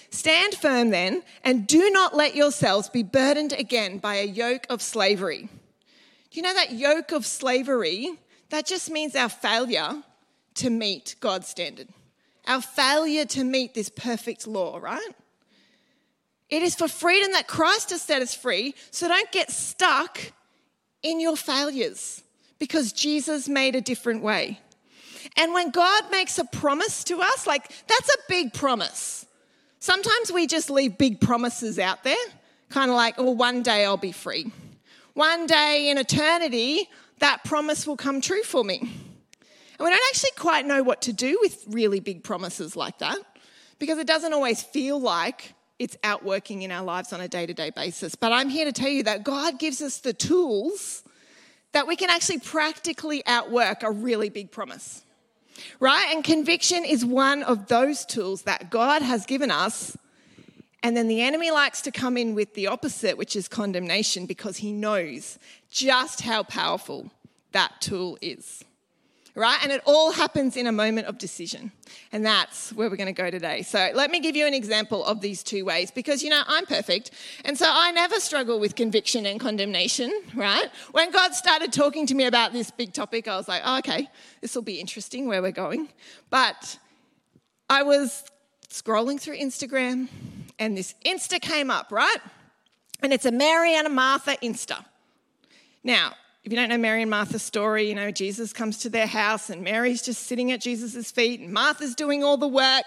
Stand 0.09 0.55
firm 0.55 0.89
then, 0.89 1.23
and 1.43 1.65
do 1.65 1.89
not 1.89 2.15
let 2.15 2.35
yourselves 2.35 2.89
be 2.89 3.03
burdened 3.03 3.53
again 3.53 3.97
by 3.97 4.15
a 4.15 4.25
yoke 4.25 4.65
of 4.69 4.81
slavery. 4.81 5.49
Do 6.31 6.39
you 6.39 6.41
know 6.41 6.53
that 6.53 6.73
yoke 6.73 7.11
of 7.11 7.25
slavery? 7.25 8.17
That 8.49 8.65
just 8.65 8.89
means 8.89 9.15
our 9.15 9.29
failure 9.29 10.03
to 10.55 10.69
meet 10.69 11.15
God's 11.21 11.47
standard, 11.47 11.87
our 12.45 12.61
failure 12.61 13.25
to 13.25 13.43
meet 13.43 13.73
this 13.73 13.89
perfect 13.89 14.47
law, 14.47 14.77
right? 14.77 15.11
It 16.49 16.61
is 16.61 16.75
for 16.75 16.89
freedom 16.89 17.31
that 17.31 17.47
Christ 17.47 17.91
has 17.91 18.01
set 18.01 18.21
us 18.21 18.35
free, 18.35 18.75
so 18.91 19.07
don't 19.07 19.31
get 19.31 19.49
stuck 19.49 20.33
in 21.03 21.19
your 21.19 21.35
failures 21.35 22.23
because 22.59 22.93
Jesus 22.93 23.49
made 23.49 23.75
a 23.75 23.81
different 23.81 24.21
way. 24.21 24.59
And 25.37 25.53
when 25.53 25.71
God 25.71 26.11
makes 26.11 26.37
a 26.37 26.45
promise 26.45 27.03
to 27.05 27.19
us, 27.21 27.47
like 27.47 27.71
that's 27.87 28.09
a 28.09 28.17
big 28.27 28.53
promise. 28.53 29.25
Sometimes 29.79 30.31
we 30.31 30.45
just 30.45 30.69
leave 30.69 30.97
big 30.97 31.19
promises 31.19 31.79
out 31.79 32.03
there, 32.03 32.15
kind 32.69 32.91
of 32.91 32.95
like, 32.95 33.15
oh, 33.17 33.31
one 33.31 33.63
day 33.63 33.83
I'll 33.83 33.97
be 33.97 34.11
free. 34.11 34.51
One 35.13 35.47
day 35.47 35.89
in 35.89 35.97
eternity, 35.97 36.87
that 37.19 37.43
promise 37.43 37.87
will 37.87 37.97
come 37.97 38.21
true 38.21 38.43
for 38.43 38.63
me. 38.63 38.77
And 38.79 38.89
we 39.79 39.89
don't 39.89 40.09
actually 40.09 40.31
quite 40.37 40.65
know 40.65 40.83
what 40.83 41.01
to 41.03 41.13
do 41.13 41.37
with 41.41 41.63
really 41.67 41.99
big 41.99 42.23
promises 42.23 42.75
like 42.75 42.99
that 42.99 43.17
because 43.79 43.97
it 43.97 44.05
doesn't 44.05 44.33
always 44.33 44.61
feel 44.61 44.99
like 44.99 45.53
it's 45.81 45.97
outworking 46.03 46.61
in 46.61 46.71
our 46.71 46.83
lives 46.83 47.11
on 47.11 47.21
a 47.21 47.27
day 47.27 47.47
to 47.47 47.55
day 47.55 47.71
basis. 47.71 48.13
But 48.13 48.31
I'm 48.31 48.49
here 48.49 48.65
to 48.65 48.71
tell 48.71 48.87
you 48.87 49.01
that 49.03 49.23
God 49.23 49.57
gives 49.57 49.81
us 49.81 49.97
the 49.97 50.13
tools 50.13 51.03
that 51.71 51.87
we 51.87 51.95
can 51.95 52.11
actually 52.11 52.37
practically 52.37 53.23
outwork 53.25 53.81
a 53.81 53.89
really 53.89 54.29
big 54.29 54.51
promise. 54.51 55.01
Right? 55.79 56.13
And 56.13 56.23
conviction 56.23 56.85
is 56.85 57.03
one 57.03 57.41
of 57.41 57.67
those 57.67 58.05
tools 58.05 58.43
that 58.43 58.69
God 58.69 59.01
has 59.01 59.25
given 59.25 59.49
us. 59.49 59.97
And 60.83 60.95
then 60.95 61.07
the 61.07 61.21
enemy 61.21 61.49
likes 61.49 61.81
to 61.81 61.91
come 61.91 62.15
in 62.15 62.35
with 62.35 62.53
the 62.53 62.67
opposite, 62.67 63.17
which 63.17 63.35
is 63.35 63.47
condemnation, 63.47 64.27
because 64.27 64.57
he 64.57 64.71
knows 64.71 65.39
just 65.71 66.21
how 66.21 66.43
powerful 66.43 67.09
that 67.53 67.81
tool 67.81 68.19
is 68.21 68.63
right? 69.41 69.57
And 69.63 69.71
it 69.71 69.81
all 69.85 70.11
happens 70.11 70.55
in 70.55 70.67
a 70.67 70.71
moment 70.71 71.07
of 71.07 71.17
decision. 71.17 71.71
And 72.11 72.23
that's 72.23 72.71
where 72.73 72.89
we're 72.91 72.95
going 72.95 73.13
to 73.13 73.21
go 73.21 73.31
today. 73.31 73.63
So 73.63 73.89
let 73.95 74.11
me 74.11 74.19
give 74.19 74.35
you 74.35 74.45
an 74.45 74.53
example 74.53 75.03
of 75.03 75.19
these 75.19 75.41
two 75.41 75.65
ways 75.65 75.89
because, 75.89 76.21
you 76.21 76.29
know, 76.29 76.43
I'm 76.47 76.67
perfect. 76.67 77.09
And 77.43 77.57
so 77.57 77.65
I 77.67 77.91
never 77.91 78.19
struggle 78.19 78.59
with 78.59 78.75
conviction 78.75 79.25
and 79.25 79.39
condemnation, 79.39 80.13
right? 80.35 80.69
When 80.91 81.11
God 81.11 81.33
started 81.33 81.73
talking 81.73 82.05
to 82.05 82.13
me 82.13 82.25
about 82.25 82.53
this 82.53 82.69
big 82.69 82.93
topic, 82.93 83.27
I 83.27 83.35
was 83.35 83.47
like, 83.47 83.63
oh, 83.65 83.79
okay, 83.79 84.07
this 84.41 84.53
will 84.53 84.61
be 84.61 84.79
interesting 84.79 85.27
where 85.27 85.41
we're 85.41 85.51
going. 85.51 85.89
But 86.29 86.77
I 87.67 87.81
was 87.81 88.23
scrolling 88.69 89.19
through 89.19 89.37
Instagram 89.37 90.07
and 90.59 90.77
this 90.77 90.93
Insta 91.03 91.41
came 91.41 91.71
up, 91.71 91.91
right? 91.91 92.19
And 93.01 93.11
it's 93.11 93.25
a 93.25 93.31
Mary 93.31 93.73
and 93.73 93.87
a 93.87 93.89
Martha 93.89 94.37
Insta. 94.43 94.85
Now, 95.83 96.13
if 96.43 96.51
you 96.51 96.57
don't 96.57 96.69
know 96.69 96.77
Mary 96.77 97.03
and 97.03 97.11
Martha's 97.11 97.43
story, 97.43 97.87
you 97.87 97.93
know, 97.93 98.09
Jesus 98.09 98.51
comes 98.51 98.79
to 98.79 98.89
their 98.89 99.05
house 99.05 99.51
and 99.51 99.63
Mary's 99.63 100.01
just 100.01 100.23
sitting 100.23 100.51
at 100.51 100.59
Jesus' 100.59 101.11
feet 101.11 101.39
and 101.39 101.53
Martha's 101.53 101.93
doing 101.93 102.23
all 102.23 102.35
the 102.35 102.47
work, 102.47 102.83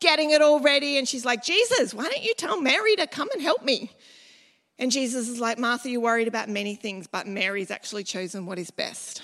getting 0.00 0.32
it 0.32 0.42
all 0.42 0.58
ready. 0.58 0.98
And 0.98 1.06
she's 1.06 1.24
like, 1.24 1.44
Jesus, 1.44 1.94
why 1.94 2.04
don't 2.04 2.22
you 2.24 2.34
tell 2.34 2.60
Mary 2.60 2.96
to 2.96 3.06
come 3.06 3.28
and 3.32 3.40
help 3.40 3.62
me? 3.62 3.92
And 4.78 4.90
Jesus 4.90 5.28
is 5.28 5.38
like, 5.38 5.56
Martha, 5.56 5.88
you're 5.88 6.00
worried 6.00 6.26
about 6.26 6.48
many 6.48 6.74
things, 6.74 7.06
but 7.06 7.28
Mary's 7.28 7.70
actually 7.70 8.02
chosen 8.02 8.44
what 8.44 8.58
is 8.58 8.72
best. 8.72 9.22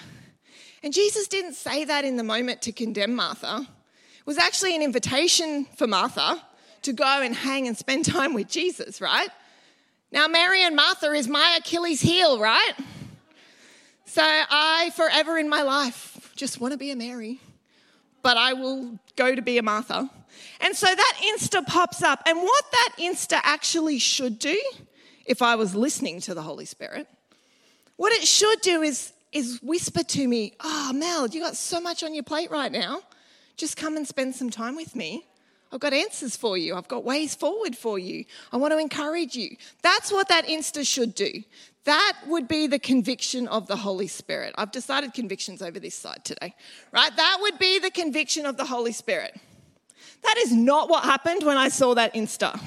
And 0.84 0.94
Jesus 0.94 1.26
didn't 1.26 1.54
say 1.54 1.84
that 1.84 2.04
in 2.04 2.16
the 2.16 2.22
moment 2.22 2.62
to 2.62 2.72
condemn 2.72 3.16
Martha. 3.16 3.66
It 3.66 4.26
was 4.26 4.38
actually 4.38 4.76
an 4.76 4.82
invitation 4.82 5.66
for 5.76 5.88
Martha 5.88 6.40
to 6.82 6.92
go 6.92 7.20
and 7.20 7.34
hang 7.34 7.66
and 7.66 7.76
spend 7.76 8.04
time 8.06 8.32
with 8.32 8.48
Jesus, 8.48 9.00
right? 9.00 9.28
Now, 10.12 10.28
Mary 10.28 10.62
and 10.62 10.76
Martha 10.76 11.10
is 11.12 11.26
my 11.26 11.58
Achilles 11.58 12.00
heel, 12.00 12.38
right? 12.38 12.74
So 14.12 14.20
I, 14.22 14.90
forever 14.94 15.38
in 15.38 15.48
my 15.48 15.62
life, 15.62 16.34
just 16.36 16.60
want 16.60 16.72
to 16.72 16.78
be 16.78 16.90
a 16.90 16.96
Mary, 16.96 17.40
but 18.20 18.36
I 18.36 18.52
will 18.52 18.98
go 19.16 19.34
to 19.34 19.40
be 19.40 19.56
a 19.56 19.62
Martha. 19.62 20.10
And 20.60 20.76
so 20.76 20.84
that 20.84 21.14
Insta 21.32 21.64
pops 21.64 22.02
up. 22.02 22.20
And 22.26 22.36
what 22.36 22.64
that 22.72 22.90
Insta 22.98 23.40
actually 23.42 23.98
should 23.98 24.38
do, 24.38 24.60
if 25.24 25.40
I 25.40 25.54
was 25.54 25.74
listening 25.74 26.20
to 26.20 26.34
the 26.34 26.42
Holy 26.42 26.66
Spirit, 26.66 27.08
what 27.96 28.12
it 28.12 28.28
should 28.28 28.60
do 28.60 28.82
is, 28.82 29.14
is 29.32 29.60
whisper 29.62 30.02
to 30.04 30.28
me, 30.28 30.52
Oh, 30.60 30.92
Mel, 30.92 31.26
you 31.28 31.40
got 31.40 31.56
so 31.56 31.80
much 31.80 32.02
on 32.02 32.12
your 32.12 32.22
plate 32.22 32.50
right 32.50 32.70
now. 32.70 33.00
Just 33.56 33.78
come 33.78 33.96
and 33.96 34.06
spend 34.06 34.34
some 34.34 34.50
time 34.50 34.76
with 34.76 34.94
me. 34.94 35.24
I've 35.72 35.80
got 35.80 35.92
answers 35.94 36.36
for 36.36 36.58
you. 36.58 36.74
I've 36.76 36.88
got 36.88 37.02
ways 37.02 37.34
forward 37.34 37.76
for 37.76 37.98
you. 37.98 38.24
I 38.52 38.58
want 38.58 38.72
to 38.72 38.78
encourage 38.78 39.34
you. 39.34 39.56
That's 39.82 40.12
what 40.12 40.28
that 40.28 40.46
Insta 40.46 40.86
should 40.86 41.14
do. 41.14 41.42
That 41.84 42.12
would 42.26 42.46
be 42.46 42.66
the 42.66 42.78
conviction 42.78 43.48
of 43.48 43.66
the 43.66 43.76
Holy 43.76 44.06
Spirit. 44.06 44.54
I've 44.56 44.70
decided 44.70 45.14
convictions 45.14 45.62
over 45.62 45.80
this 45.80 45.94
side 45.94 46.24
today, 46.24 46.54
right? 46.92 47.14
That 47.16 47.38
would 47.40 47.58
be 47.58 47.78
the 47.78 47.90
conviction 47.90 48.46
of 48.46 48.56
the 48.56 48.64
Holy 48.64 48.92
Spirit. 48.92 49.34
That 50.22 50.36
is 50.38 50.52
not 50.52 50.88
what 50.88 51.04
happened 51.04 51.42
when 51.42 51.56
I 51.56 51.68
saw 51.68 51.94
that 51.94 52.14
Insta. 52.14 52.60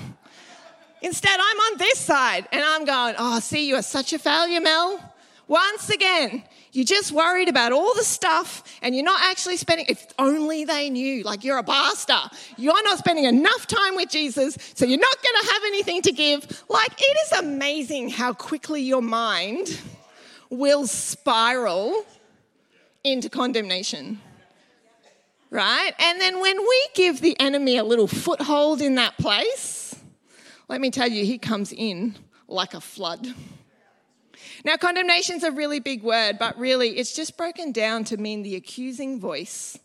Instead, 1.01 1.39
I'm 1.39 1.59
on 1.59 1.77
this 1.77 2.00
side 2.00 2.47
and 2.51 2.63
I'm 2.63 2.83
going, 2.83 3.15
oh, 3.17 3.39
see, 3.39 3.67
you 3.67 3.75
are 3.75 3.81
such 3.81 4.12
a 4.12 4.19
failure, 4.19 4.59
Mel. 4.59 5.13
Once 5.47 5.89
again, 5.89 6.43
you're 6.75 6.86
just 6.86 7.12
worried 7.12 7.48
about 7.48 7.72
all 7.72 7.94
the 7.96 8.03
stuff 8.03 8.63
and 8.82 8.94
you're 8.94 9.05
not 9.05 9.22
actually 9.24 9.55
spending, 9.55 9.86
if 9.88 10.05
only 10.20 10.65
they 10.65 10.89
knew, 10.89 11.24
like 11.24 11.44
you're 11.44 11.58
a 11.58 11.63
pastor, 11.63 12.20
you're 12.58 12.84
not 12.84 12.98
spending 12.98 13.24
enough 13.24 13.65
time 13.65 13.96
with 13.96 14.10
Jesus, 14.10 14.58
so 14.74 14.86
you're 14.86 15.00
not 15.00 15.15
going 15.24 15.41
to 15.41 15.53
have 15.53 15.62
anything 15.67 16.01
to 16.01 16.12
give. 16.12 16.63
Like, 16.67 16.91
it 16.98 17.17
is 17.25 17.39
amazing 17.39 18.10
how 18.10 18.34
quickly 18.34 18.82
your 18.82 19.01
mind 19.01 19.79
will 20.50 20.86
spiral 20.86 22.05
into 23.05 23.29
condemnation. 23.29 24.20
Right? 25.50 25.94
And 25.98 26.20
then 26.20 26.41
when 26.41 26.58
we 26.60 26.88
give 26.94 27.22
the 27.22 27.39
enemy 27.39 27.77
a 27.77 27.86
little 27.86 28.08
foothold 28.08 28.82
in 28.82 28.96
that 28.96 29.17
place, 29.17 29.96
let 30.67 30.82
me 30.82 30.91
tell 30.91 31.08
you, 31.08 31.24
he 31.24 31.38
comes 31.38 31.72
in 31.72 32.15
like 32.48 32.74
a 32.74 32.82
flood. 32.82 33.34
Now, 34.63 34.77
condemnation's 34.77 35.44
a 35.44 35.51
really 35.51 35.80
big 35.80 36.04
word, 36.04 36.38
but 36.39 36.58
really 36.58 36.98
it's 36.98 37.13
just 37.13 37.38
broken 37.38 37.72
down 37.72 38.04
to 38.06 38.18
mean 38.18 38.44
the 38.44 38.56
accusing 38.56 39.20
voice, 39.20 39.77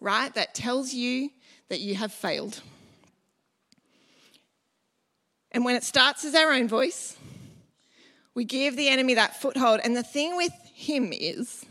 right? 0.00 0.32
That 0.34 0.54
tells 0.54 0.92
you 0.92 1.30
that 1.68 1.80
you 1.80 1.94
have 1.94 2.12
failed. 2.12 2.60
And 5.52 5.64
when 5.64 5.76
it 5.76 5.84
starts 5.84 6.24
as 6.24 6.34
our 6.34 6.52
own 6.52 6.68
voice, 6.68 7.16
we 8.34 8.44
give 8.44 8.76
the 8.76 8.88
enemy 8.88 9.14
that 9.14 9.40
foothold. 9.40 9.80
And 9.82 9.96
the 9.96 10.02
thing 10.02 10.36
with 10.36 10.52
him 10.74 11.12
is, 11.12 11.64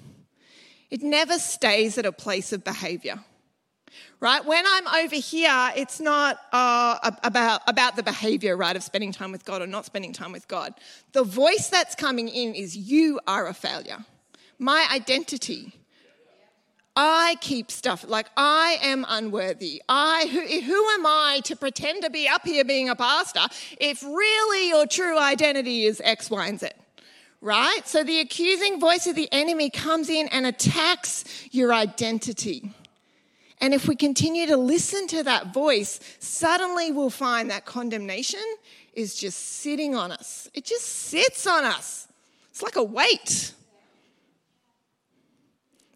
it 0.90 1.04
never 1.04 1.38
stays 1.38 1.98
at 1.98 2.06
a 2.06 2.12
place 2.12 2.52
of 2.54 2.64
behavior 2.64 3.20
right? 4.20 4.44
When 4.46 4.64
I'm 4.66 4.88
over 4.88 5.16
here, 5.16 5.72
it's 5.76 6.00
not 6.00 6.40
uh, 6.52 7.12
about, 7.24 7.62
about 7.68 7.96
the 7.96 8.04
behavior, 8.04 8.56
right, 8.58 8.76
of 8.76 8.84
spending 8.84 9.12
time 9.12 9.32
with 9.32 9.46
God 9.46 9.62
or 9.62 9.68
not 9.68 9.86
spending 9.86 10.14
time 10.14 10.32
with 10.32 10.48
God. 10.48 10.74
The 11.14 11.24
voice 11.24 11.70
that's 11.70 11.96
coming 11.96 12.28
in 12.28 12.56
is, 12.56 12.76
You 12.76 13.20
are 13.28 13.48
a 13.48 13.54
failure. 13.54 14.06
My 14.58 14.88
identity. 14.92 15.74
I 16.98 17.36
keep 17.42 17.72
stuff 17.72 18.06
like 18.08 18.28
I 18.38 18.78
am 18.82 19.06
unworthy. 19.10 19.82
I 19.90 20.30
who, 20.32 20.40
who 20.40 20.90
am 20.92 21.06
I 21.06 21.42
to 21.44 21.56
pretend 21.58 22.04
to 22.04 22.10
be 22.10 22.26
up 22.30 22.46
here 22.46 22.64
being 22.64 22.88
a 22.88 22.96
pastor 22.96 23.42
if 23.82 24.02
really 24.02 24.70
your 24.70 24.88
true 24.88 25.20
identity 25.20 25.84
is 25.84 26.02
X, 26.02 26.30
Y, 26.30 26.48
and 26.48 26.58
Z? 26.58 26.70
Right? 27.42 27.82
So 27.84 28.06
the 28.06 28.22
accusing 28.22 28.80
voice 28.80 29.08
of 29.08 29.16
the 29.16 29.28
enemy 29.34 29.70
comes 29.70 30.10
in 30.10 30.30
and 30.30 30.46
attacks 30.46 31.26
your 31.52 31.74
identity. 31.74 32.72
And 33.62 33.74
if 33.74 33.88
we 33.88 33.96
continue 33.96 34.48
to 34.48 34.58
listen 34.58 35.08
to 35.08 35.24
that 35.24 35.54
voice, 35.54 36.00
suddenly 36.20 36.92
we'll 36.92 37.10
find 37.10 37.50
that 37.50 37.66
condemnation 37.66 38.44
is 38.94 39.16
just 39.16 39.38
sitting 39.38 39.96
on 39.96 40.12
us. 40.12 40.50
It 40.54 40.66
just 40.66 40.86
sits 40.86 41.48
on 41.48 41.64
us. 41.64 42.08
It's 42.50 42.62
like 42.62 42.76
a 42.76 42.84
weight. 42.84 43.54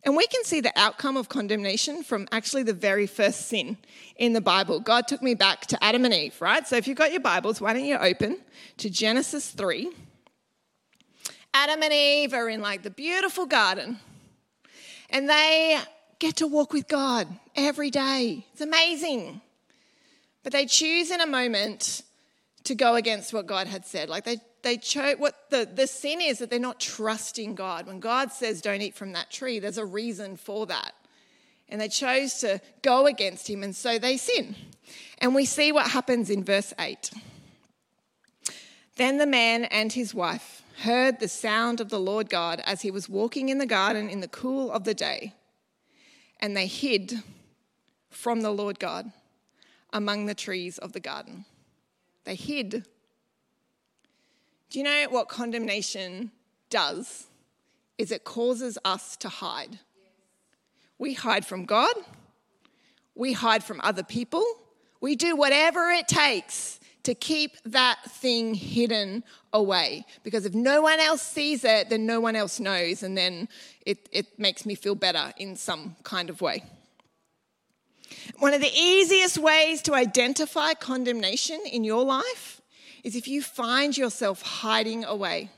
And 0.04 0.16
we 0.16 0.26
can 0.28 0.44
see 0.44 0.62
the 0.62 0.72
outcome 0.78 1.18
of 1.18 1.28
condemnation 1.28 2.04
from 2.04 2.28
actually 2.32 2.64
the 2.64 2.74
very 2.74 3.06
first 3.06 3.48
sin 3.48 3.78
in 4.16 4.34
the 4.34 4.42
Bible. 4.42 4.80
God 4.80 5.08
took 5.08 5.22
me 5.22 5.36
back 5.36 5.66
to 5.68 5.84
Adam 5.84 6.06
and 6.06 6.14
Eve, 6.14 6.42
right? 6.42 6.66
So 6.66 6.78
if 6.78 6.88
you've 6.88 6.98
got 6.98 7.12
your 7.12 7.22
Bibles, 7.22 7.60
why 7.60 7.74
don't 7.74 7.86
you 7.86 7.98
open 7.98 8.38
to 8.78 8.90
Genesis 8.90 9.52
3? 9.52 9.92
Adam 11.54 11.84
and 11.84 11.94
Eve 11.94 12.34
are 12.34 12.48
in 12.48 12.62
like 12.62 12.84
the 12.84 12.90
beautiful 12.90 13.46
garden. 13.46 14.00
And 15.10 15.30
they 15.30 15.80
get 16.20 16.36
to 16.38 16.48
walk 16.48 16.74
with 16.74 16.88
God 16.88 17.28
every 17.56 17.90
day. 17.90 18.46
It's 18.52 18.62
amazing. 18.62 19.42
But 20.44 20.54
they 20.54 20.66
choose 20.66 21.12
in 21.12 21.22
a 21.22 21.28
moment 21.28 22.04
to 22.66 22.76
go 22.76 22.96
against 22.96 23.34
what 23.34 23.48
God 23.48 23.68
had 23.68 23.86
said. 23.86 24.10
Like 24.10 24.26
they, 24.26 24.38
they 24.62 24.78
chose 24.78 25.16
what 25.18 25.50
the, 25.50 25.68
the 25.74 25.88
sin 25.88 26.22
is 26.22 26.40
that 26.40 26.50
they're 26.50 26.60
not 26.60 26.80
trusting 26.80 27.56
God. 27.56 27.88
When 27.88 28.00
God 28.00 28.32
says, 28.32 28.62
don't 28.62 28.82
eat 28.82 28.96
from 28.96 29.14
that 29.14 29.32
tree, 29.32 29.60
there's 29.60 29.78
a 29.78 29.86
reason 29.86 30.36
for 30.36 30.66
that. 30.68 30.94
And 31.70 31.80
they 31.80 31.88
chose 31.88 32.40
to 32.40 32.60
go 32.82 33.06
against 33.06 33.48
him, 33.48 33.62
and 33.62 33.76
so 33.76 34.00
they 34.00 34.18
sin. 34.18 34.56
And 35.20 35.36
we 35.36 35.46
see 35.46 35.72
what 35.72 35.92
happens 35.92 36.32
in 36.32 36.44
verse 36.44 36.74
8. 36.80 37.12
Then 38.96 39.20
the 39.20 39.28
man 39.28 39.66
and 39.66 39.94
his 39.94 40.14
wife 40.14 40.64
heard 40.82 41.20
the 41.20 41.28
sound 41.28 41.80
of 41.80 41.90
the 41.90 42.00
Lord 42.00 42.28
God 42.30 42.62
as 42.66 42.82
he 42.82 42.90
was 42.90 43.08
walking 43.08 43.50
in 43.50 43.60
the 43.60 43.68
garden 43.68 44.10
in 44.10 44.20
the 44.20 44.28
cool 44.28 44.72
of 44.72 44.84
the 44.84 44.96
day 44.96 45.36
and 46.40 46.56
they 46.56 46.68
hid 46.68 47.22
from 48.10 48.42
the 48.42 48.52
Lord 48.52 48.80
God 48.80 49.12
among 49.92 50.26
the 50.26 50.36
trees 50.36 50.78
of 50.78 50.94
the 50.94 51.00
garden. 51.00 51.46
They 52.24 52.36
hid. 52.36 52.86
Do 54.70 54.80
you 54.80 54.84
know 54.84 55.08
what 55.10 55.30
condemnation 55.30 56.32
does? 56.70 57.28
Is 57.98 58.12
it 58.12 58.24
causes 58.24 58.78
us 58.86 59.18
to 59.18 59.30
hide. 59.30 59.80
We 60.98 61.14
hide 61.14 61.46
from 61.46 61.66
God. 61.66 61.94
We 63.16 63.34
hide 63.34 63.64
from 63.64 63.82
other 63.84 64.04
people. 64.04 64.44
We 65.02 65.16
do 65.16 65.36
whatever 65.36 65.90
it 65.92 66.08
takes 66.08 66.79
to 67.04 67.14
keep 67.14 67.58
that 67.66 67.98
thing 68.06 68.54
hidden 68.54 69.24
away. 69.54 70.06
Because 70.24 70.46
if 70.46 70.54
no 70.54 70.82
one 70.82 71.00
else 71.00 71.22
sees 71.22 71.64
it, 71.64 71.90
then 71.90 72.06
no 72.06 72.20
one 72.20 72.36
else 72.36 72.60
knows, 72.60 73.04
and 73.04 73.18
then 73.18 73.48
it, 73.86 74.10
it 74.12 74.38
makes 74.38 74.66
me 74.66 74.76
feel 74.76 74.96
better 74.96 75.34
in 75.38 75.56
some 75.56 75.96
kind 76.04 76.30
of 76.30 76.42
way. 76.42 76.64
One 78.40 78.54
of 78.54 78.62
the 78.62 78.72
easiest 78.74 79.38
ways 79.38 79.82
to 79.84 79.94
identify 79.94 80.74
condemnation 80.74 81.62
in 81.72 81.84
your 81.84 82.04
life 82.04 82.62
is 83.04 83.16
if 83.16 83.28
you 83.28 83.42
find 83.42 83.98
yourself 83.98 84.42
hiding 84.42 85.04
away. 85.04 85.50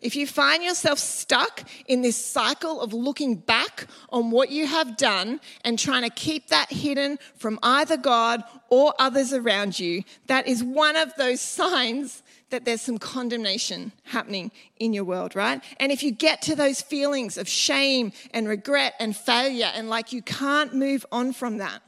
If 0.00 0.16
you 0.16 0.26
find 0.26 0.62
yourself 0.62 0.98
stuck 0.98 1.68
in 1.86 2.00
this 2.00 2.16
cycle 2.16 2.80
of 2.80 2.92
looking 2.94 3.34
back 3.34 3.86
on 4.08 4.30
what 4.30 4.50
you 4.50 4.66
have 4.66 4.96
done 4.96 5.40
and 5.62 5.78
trying 5.78 6.02
to 6.02 6.10
keep 6.10 6.48
that 6.48 6.72
hidden 6.72 7.18
from 7.36 7.58
either 7.62 7.96
God 7.96 8.42
or 8.70 8.94
others 8.98 9.32
around 9.32 9.78
you, 9.78 10.04
that 10.26 10.46
is 10.46 10.64
one 10.64 10.96
of 10.96 11.14
those 11.16 11.40
signs 11.40 12.22
that 12.48 12.64
there's 12.64 12.80
some 12.80 12.98
condemnation 12.98 13.92
happening 14.04 14.50
in 14.78 14.92
your 14.92 15.04
world, 15.04 15.36
right? 15.36 15.62
And 15.78 15.92
if 15.92 16.02
you 16.02 16.10
get 16.10 16.42
to 16.42 16.56
those 16.56 16.80
feelings 16.80 17.36
of 17.36 17.48
shame 17.48 18.12
and 18.32 18.48
regret 18.48 18.94
and 18.98 19.14
failure 19.14 19.70
and 19.74 19.88
like 19.88 20.12
you 20.12 20.22
can't 20.22 20.74
move 20.74 21.04
on 21.12 21.32
from 21.32 21.58
that, 21.58 21.82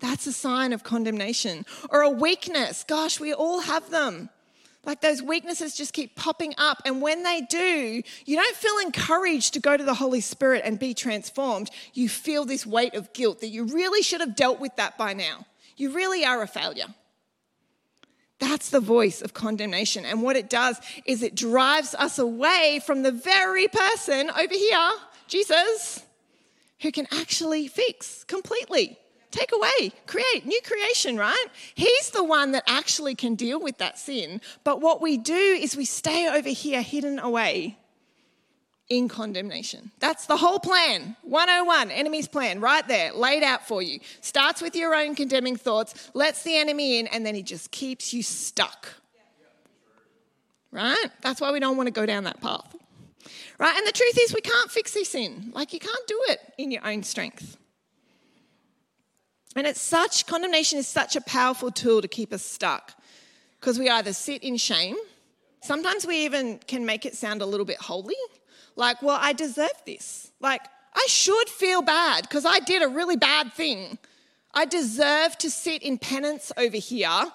that's 0.00 0.26
a 0.26 0.32
sign 0.32 0.72
of 0.72 0.84
condemnation. 0.84 1.64
Or 1.88 2.02
a 2.02 2.10
weakness. 2.10 2.84
Gosh, 2.84 3.20
we 3.20 3.32
all 3.32 3.60
have 3.60 3.90
them. 3.90 4.28
Like 4.84 5.00
those 5.00 5.22
weaknesses 5.22 5.76
just 5.76 5.92
keep 5.92 6.14
popping 6.16 6.54
up. 6.58 6.82
And 6.84 7.00
when 7.00 7.22
they 7.22 7.40
do, 7.42 8.02
you 8.26 8.36
don't 8.36 8.56
feel 8.56 8.78
encouraged 8.84 9.54
to 9.54 9.60
go 9.60 9.76
to 9.76 9.84
the 9.84 9.94
Holy 9.94 10.20
Spirit 10.20 10.62
and 10.64 10.78
be 10.78 10.94
transformed. 10.94 11.70
You 11.94 12.08
feel 12.08 12.44
this 12.44 12.66
weight 12.66 12.94
of 12.94 13.12
guilt 13.12 13.40
that 13.40 13.48
you 13.48 13.64
really 13.64 14.02
should 14.02 14.20
have 14.20 14.36
dealt 14.36 14.60
with 14.60 14.76
that 14.76 14.98
by 14.98 15.14
now. 15.14 15.46
You 15.76 15.92
really 15.92 16.24
are 16.24 16.42
a 16.42 16.46
failure. 16.46 16.86
That's 18.38 18.70
the 18.70 18.80
voice 18.80 19.22
of 19.22 19.32
condemnation. 19.32 20.04
And 20.04 20.22
what 20.22 20.36
it 20.36 20.50
does 20.50 20.78
is 21.06 21.22
it 21.22 21.34
drives 21.34 21.94
us 21.94 22.18
away 22.18 22.80
from 22.84 23.02
the 23.02 23.12
very 23.12 23.68
person 23.68 24.28
over 24.30 24.54
here, 24.54 24.90
Jesus, 25.28 26.04
who 26.80 26.92
can 26.92 27.06
actually 27.12 27.68
fix 27.68 28.24
completely 28.24 28.98
take 29.34 29.52
away, 29.52 29.92
create, 30.06 30.46
new 30.46 30.60
creation, 30.62 31.16
right? 31.16 31.46
He's 31.74 32.10
the 32.10 32.24
one 32.24 32.52
that 32.52 32.62
actually 32.66 33.14
can 33.14 33.34
deal 33.34 33.60
with 33.60 33.78
that 33.78 33.98
sin. 33.98 34.40
But 34.62 34.80
what 34.80 35.02
we 35.02 35.18
do 35.18 35.34
is 35.34 35.76
we 35.76 35.84
stay 35.84 36.28
over 36.28 36.48
here 36.48 36.82
hidden 36.82 37.18
away 37.18 37.76
in 38.88 39.08
condemnation. 39.08 39.90
That's 39.98 40.26
the 40.26 40.36
whole 40.36 40.58
plan. 40.58 41.16
101, 41.22 41.90
enemy's 41.90 42.28
plan, 42.28 42.60
right 42.60 42.86
there, 42.86 43.12
laid 43.12 43.42
out 43.42 43.66
for 43.66 43.82
you. 43.82 44.00
Starts 44.20 44.60
with 44.62 44.76
your 44.76 44.94
own 44.94 45.14
condemning 45.14 45.56
thoughts, 45.56 46.10
lets 46.14 46.42
the 46.42 46.56
enemy 46.56 46.98
in, 46.98 47.06
and 47.08 47.24
then 47.24 47.34
he 47.34 47.42
just 47.42 47.70
keeps 47.70 48.12
you 48.14 48.22
stuck. 48.22 48.88
Right? 50.70 51.06
That's 51.22 51.40
why 51.40 51.52
we 51.52 51.60
don't 51.60 51.76
want 51.76 51.86
to 51.86 51.92
go 51.92 52.04
down 52.04 52.24
that 52.24 52.40
path. 52.40 52.74
Right? 53.58 53.76
And 53.76 53.86
the 53.86 53.92
truth 53.92 54.18
is, 54.20 54.34
we 54.34 54.40
can't 54.40 54.70
fix 54.70 54.92
this 54.92 55.10
sin. 55.10 55.52
Like, 55.54 55.72
you 55.72 55.78
can't 55.78 56.06
do 56.06 56.20
it 56.28 56.40
in 56.58 56.70
your 56.70 56.86
own 56.86 57.02
strength. 57.04 57.56
And 59.56 59.66
it's 59.66 59.80
such, 59.80 60.26
condemnation 60.26 60.78
is 60.78 60.88
such 60.88 61.16
a 61.16 61.20
powerful 61.20 61.70
tool 61.70 62.02
to 62.02 62.08
keep 62.08 62.32
us 62.32 62.42
stuck 62.42 62.94
because 63.60 63.78
we 63.78 63.88
either 63.88 64.12
sit 64.12 64.42
in 64.42 64.56
shame, 64.56 64.96
sometimes 65.62 66.06
we 66.06 66.24
even 66.24 66.58
can 66.66 66.84
make 66.84 67.06
it 67.06 67.14
sound 67.14 67.40
a 67.40 67.46
little 67.46 67.64
bit 67.64 67.78
holy, 67.78 68.16
like, 68.76 69.00
well, 69.02 69.18
I 69.20 69.32
deserve 69.32 69.72
this. 69.86 70.32
Like, 70.40 70.60
I 70.94 71.06
should 71.08 71.48
feel 71.48 71.82
bad 71.82 72.22
because 72.22 72.44
I 72.44 72.60
did 72.60 72.82
a 72.82 72.88
really 72.88 73.16
bad 73.16 73.52
thing. 73.52 73.98
I 74.52 74.64
deserve 74.64 75.36
to 75.38 75.50
sit 75.50 75.82
in 75.82 75.98
penance 75.98 76.52
over 76.56 76.76
here 76.76 77.26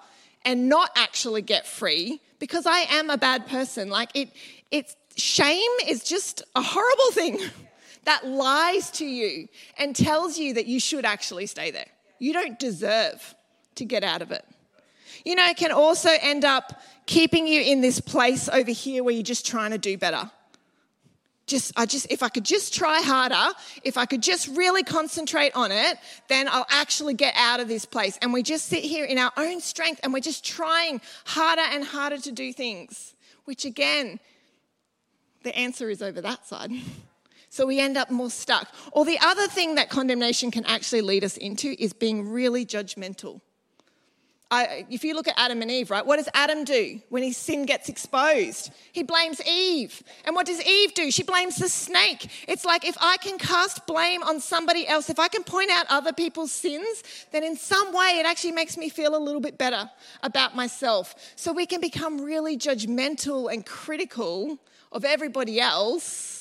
and 0.46 0.70
not 0.70 0.92
actually 0.96 1.42
get 1.42 1.68
free 1.68 2.22
because 2.40 2.66
I 2.66 2.80
am 2.90 3.10
a 3.10 3.18
bad 3.18 3.48
person. 3.48 3.90
Like 3.90 4.10
it, 4.14 4.30
it's 4.72 4.96
shame 5.18 5.72
is 5.88 6.04
just 6.04 6.44
a 6.56 6.62
horrible 6.62 7.12
thing 7.12 7.40
that 8.06 8.26
lies 8.26 8.90
to 8.92 9.06
you 9.06 9.48
and 9.78 9.96
tells 9.96 10.38
you 10.38 10.54
that 10.54 10.66
you 10.66 10.80
should 10.80 11.06
actually 11.06 11.46
stay 11.46 11.72
there. 11.72 11.88
You 12.20 12.34
don't 12.34 12.60
deserve 12.60 13.36
to 13.76 13.86
get 13.86 14.04
out 14.04 14.22
of 14.22 14.32
it. 14.32 14.46
You 15.26 15.36
know, 15.36 15.48
it 15.48 15.58
can 15.58 15.72
also 15.72 16.10
end 16.22 16.46
up 16.46 16.82
keeping 17.06 17.48
you 17.48 17.62
in 17.62 17.82
this 17.82 18.00
place 18.00 18.48
over 18.50 18.72
here 18.72 19.04
where 19.04 19.14
you're 19.14 19.24
just 19.24 19.46
trying 19.46 19.72
to 19.72 19.78
do 19.78 19.98
better. 19.98 20.30
Just, 21.48 21.74
I 21.76 21.88
just, 21.88 22.12
if 22.12 22.22
I 22.22 22.30
could 22.30 22.46
just 22.46 22.76
try 22.76 23.02
harder, 23.02 23.56
if 23.84 23.98
I 23.98 24.06
could 24.06 24.22
just 24.22 24.56
really 24.56 24.84
concentrate 24.84 25.56
on 25.56 25.72
it, 25.72 25.98
then 26.28 26.48
I'll 26.48 26.68
actually 26.70 27.16
get 27.16 27.34
out 27.36 27.60
of 27.60 27.68
this 27.68 27.86
place. 27.86 28.20
And 28.22 28.32
we 28.32 28.44
just 28.44 28.68
sit 28.68 28.84
here 28.84 29.04
in 29.04 29.18
our 29.18 29.32
own 29.36 29.60
strength 29.60 30.00
and 30.04 30.14
we're 30.14 30.20
just 30.20 30.46
trying 30.46 31.02
harder 31.26 31.64
and 31.64 31.84
harder 31.84 32.20
to 32.20 32.32
do 32.32 32.54
things, 32.54 33.16
which 33.46 33.66
again, 33.66 34.20
the 35.44 35.58
answer 35.58 35.90
is 35.90 36.04
over 36.04 36.22
that 36.22 36.46
side. 36.46 36.72
So 37.50 37.66
we 37.66 37.80
end 37.80 37.98
up 37.98 38.12
more 38.12 38.30
stuck. 38.30 38.68
Or 38.92 39.06
the 39.06 39.20
other 39.20 39.48
thing 39.48 39.76
that 39.76 39.90
condemnation 39.90 40.52
can 40.52 40.66
actually 40.66 41.02
lead 41.02 41.24
us 41.24 41.36
into 41.38 41.76
is 41.82 41.94
being 41.94 42.30
really 42.30 42.66
judgmental. 42.66 43.42
I, 44.52 44.88
if 44.90 45.04
you 45.04 45.14
look 45.14 45.28
at 45.28 45.36
Adam 45.38 45.62
and 45.62 45.70
Eve, 45.70 45.92
right, 45.92 46.04
what 46.04 46.18
does 46.18 46.28
Adam 46.34 46.64
do 46.64 47.00
when 47.10 47.22
his 47.22 47.38
sin 47.38 47.68
gets 47.68 47.88
exposed? 47.88 48.72
He 48.92 49.04
blames 49.04 49.40
Eve. 49.48 50.02
And 50.26 50.36
what 50.36 50.48
does 50.48 50.60
Eve 50.66 50.96
do? 50.96 51.12
She 51.12 51.22
blames 51.22 51.58
the 51.58 51.70
snake. 51.70 52.32
It's 52.48 52.66
like 52.66 52.84
if 52.84 52.98
I 53.00 53.18
can 53.18 53.38
cast 53.38 53.86
blame 53.86 54.24
on 54.24 54.40
somebody 54.40 54.88
else, 54.88 55.08
if 55.08 55.20
I 55.20 55.28
can 55.28 55.44
point 55.44 55.70
out 55.70 55.86
other 55.90 56.14
people's 56.14 56.52
sins, 56.52 57.04
then 57.32 57.44
in 57.44 57.56
some 57.56 57.94
way 57.94 58.18
it 58.20 58.26
actually 58.26 58.54
makes 58.54 58.76
me 58.76 58.90
feel 58.90 59.16
a 59.16 59.20
little 59.22 59.42
bit 59.42 59.60
better 59.60 59.88
about 60.24 60.56
myself. 60.56 61.14
So 61.36 61.54
we 61.54 61.68
can 61.68 61.80
become 61.80 62.20
really 62.20 62.58
judgmental 62.58 63.54
and 63.54 63.64
critical 63.64 64.58
of 64.92 65.06
everybody 65.06 65.60
else 65.60 66.39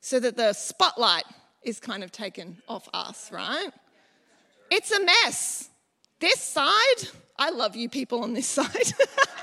so 0.00 0.20
that 0.20 0.36
the 0.36 0.52
spotlight 0.52 1.24
is 1.62 1.78
kind 1.78 2.02
of 2.02 2.10
taken 2.10 2.58
off 2.68 2.88
us, 2.94 3.30
right? 3.30 3.70
It's 4.70 4.90
a 4.90 5.04
mess. 5.04 5.68
This 6.20 6.40
side, 6.40 7.08
I 7.38 7.50
love 7.50 7.76
you 7.76 7.88
people 7.88 8.22
on 8.22 8.34
this 8.34 8.46
side. 8.58 8.92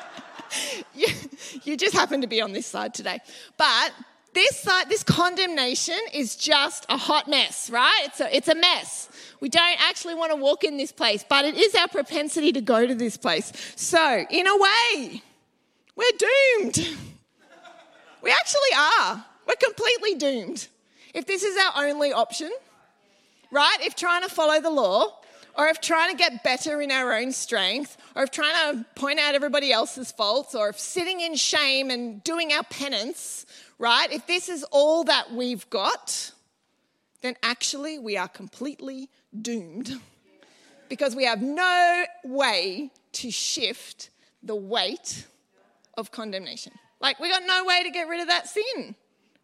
you, 0.96 1.08
you 1.64 1.78
just 1.78 1.94
happen 1.94 2.22
to 2.22 2.28
be 2.28 2.42
on 2.42 2.54
this 2.54 2.66
side 2.66 2.94
today. 2.94 3.20
But 3.58 3.92
this 4.34 4.60
side, 4.60 4.90
this 4.90 5.04
condemnation 5.04 6.00
is 6.14 6.36
just 6.36 6.86
a 6.90 6.98
hot 6.98 7.28
mess, 7.28 7.70
right? 7.70 8.02
It's 8.06 8.22
it's 8.22 8.48
a 8.48 8.56
mess. 8.56 9.10
We 9.40 9.50
don't 9.50 9.82
actually 9.82 10.16
want 10.16 10.32
to 10.32 10.36
walk 10.36 10.64
in 10.64 10.78
this 10.78 10.92
place, 10.92 11.26
but 11.28 11.46
it 11.46 11.56
is 11.56 11.74
our 11.76 11.88
propensity 11.88 12.52
to 12.54 12.62
go 12.62 12.86
to 12.86 12.96
this 12.96 13.18
place. 13.18 13.52
So, 13.76 14.26
in 14.30 14.48
a 14.48 14.58
way, 14.58 15.22
we're 15.96 16.06
doomed. 16.18 16.98
We 18.22 18.32
actually 18.32 18.74
are. 18.76 19.26
We're 19.48 19.56
completely 19.56 20.16
doomed. 20.16 20.68
If 21.14 21.26
this 21.26 21.44
is 21.44 21.58
our 21.58 21.86
only 21.86 22.12
option, 22.12 22.52
right? 23.50 23.78
If 23.82 23.96
trying 23.96 24.24
to 24.24 24.30
follow 24.30 24.60
the 24.60 24.70
law, 24.70 25.20
or 25.58 25.68
if 25.68 25.82
trying 25.82 26.12
to 26.12 26.18
get 26.18 26.44
better 26.44 26.82
in 26.82 26.92
our 26.92 27.14
own 27.14 27.32
strength, 27.32 27.98
or 28.16 28.24
if 28.24 28.32
trying 28.32 28.54
to 28.54 28.86
point 28.96 29.20
out 29.20 29.34
everybody 29.34 29.72
else's 29.72 30.12
faults, 30.12 30.54
or 30.54 30.70
if 30.70 30.80
sitting 30.80 31.22
in 31.22 31.36
shame 31.36 31.90
and 31.90 32.24
doing 32.24 32.52
our 32.52 32.64
penance, 32.64 33.46
right? 33.80 34.12
If 34.12 34.28
this 34.28 34.50
is 34.50 34.64
all 34.66 35.06
that 35.06 35.34
we've 35.34 35.68
got, 35.70 36.32
then 37.22 37.36
actually 37.42 37.98
we 37.98 38.18
are 38.18 38.28
completely 38.28 39.10
doomed 39.42 40.00
because 40.90 41.16
we 41.16 41.26
have 41.26 41.42
no 41.42 42.06
way 42.24 42.92
to 43.14 43.32
shift 43.32 44.10
the 44.44 44.56
weight 44.56 45.26
of 45.98 46.12
condemnation. 46.12 46.74
Like, 47.00 47.20
we 47.20 47.30
got 47.30 47.44
no 47.46 47.66
way 47.66 47.84
to 47.84 47.90
get 47.90 48.08
rid 48.08 48.22
of 48.22 48.28
that 48.28 48.48
sin. 48.48 48.96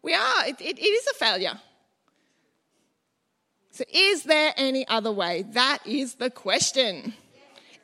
We 0.04 0.12
are. 0.12 0.46
It, 0.46 0.60
it, 0.60 0.78
it 0.78 0.82
is 0.82 1.06
a 1.06 1.14
failure. 1.14 1.58
So, 3.70 3.84
is 3.90 4.24
there 4.24 4.52
any 4.58 4.86
other 4.86 5.10
way? 5.10 5.46
That 5.52 5.78
is 5.86 6.16
the 6.16 6.28
question. 6.28 7.14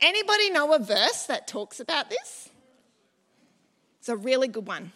Anybody 0.03 0.51
know 0.51 0.75
a 0.75 0.79
verse 0.79 1.25
that 1.27 1.49
talks 1.49 1.81
about 1.81 2.11
this? 2.11 2.51
It's 3.99 4.11
a 4.11 4.17
really 4.17 4.49
good 4.49 4.67
one. 4.67 4.93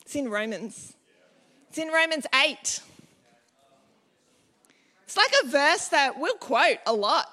It's 0.00 0.16
in 0.16 0.30
Romans. 0.30 0.94
It's 1.68 1.76
in 1.76 1.88
Romans 1.88 2.26
8. 2.34 2.80
It's 5.04 5.16
like 5.16 5.32
a 5.44 5.48
verse 5.48 5.88
that 5.88 6.18
we'll 6.18 6.34
quote 6.34 6.78
a 6.86 6.92
lot. 6.94 7.28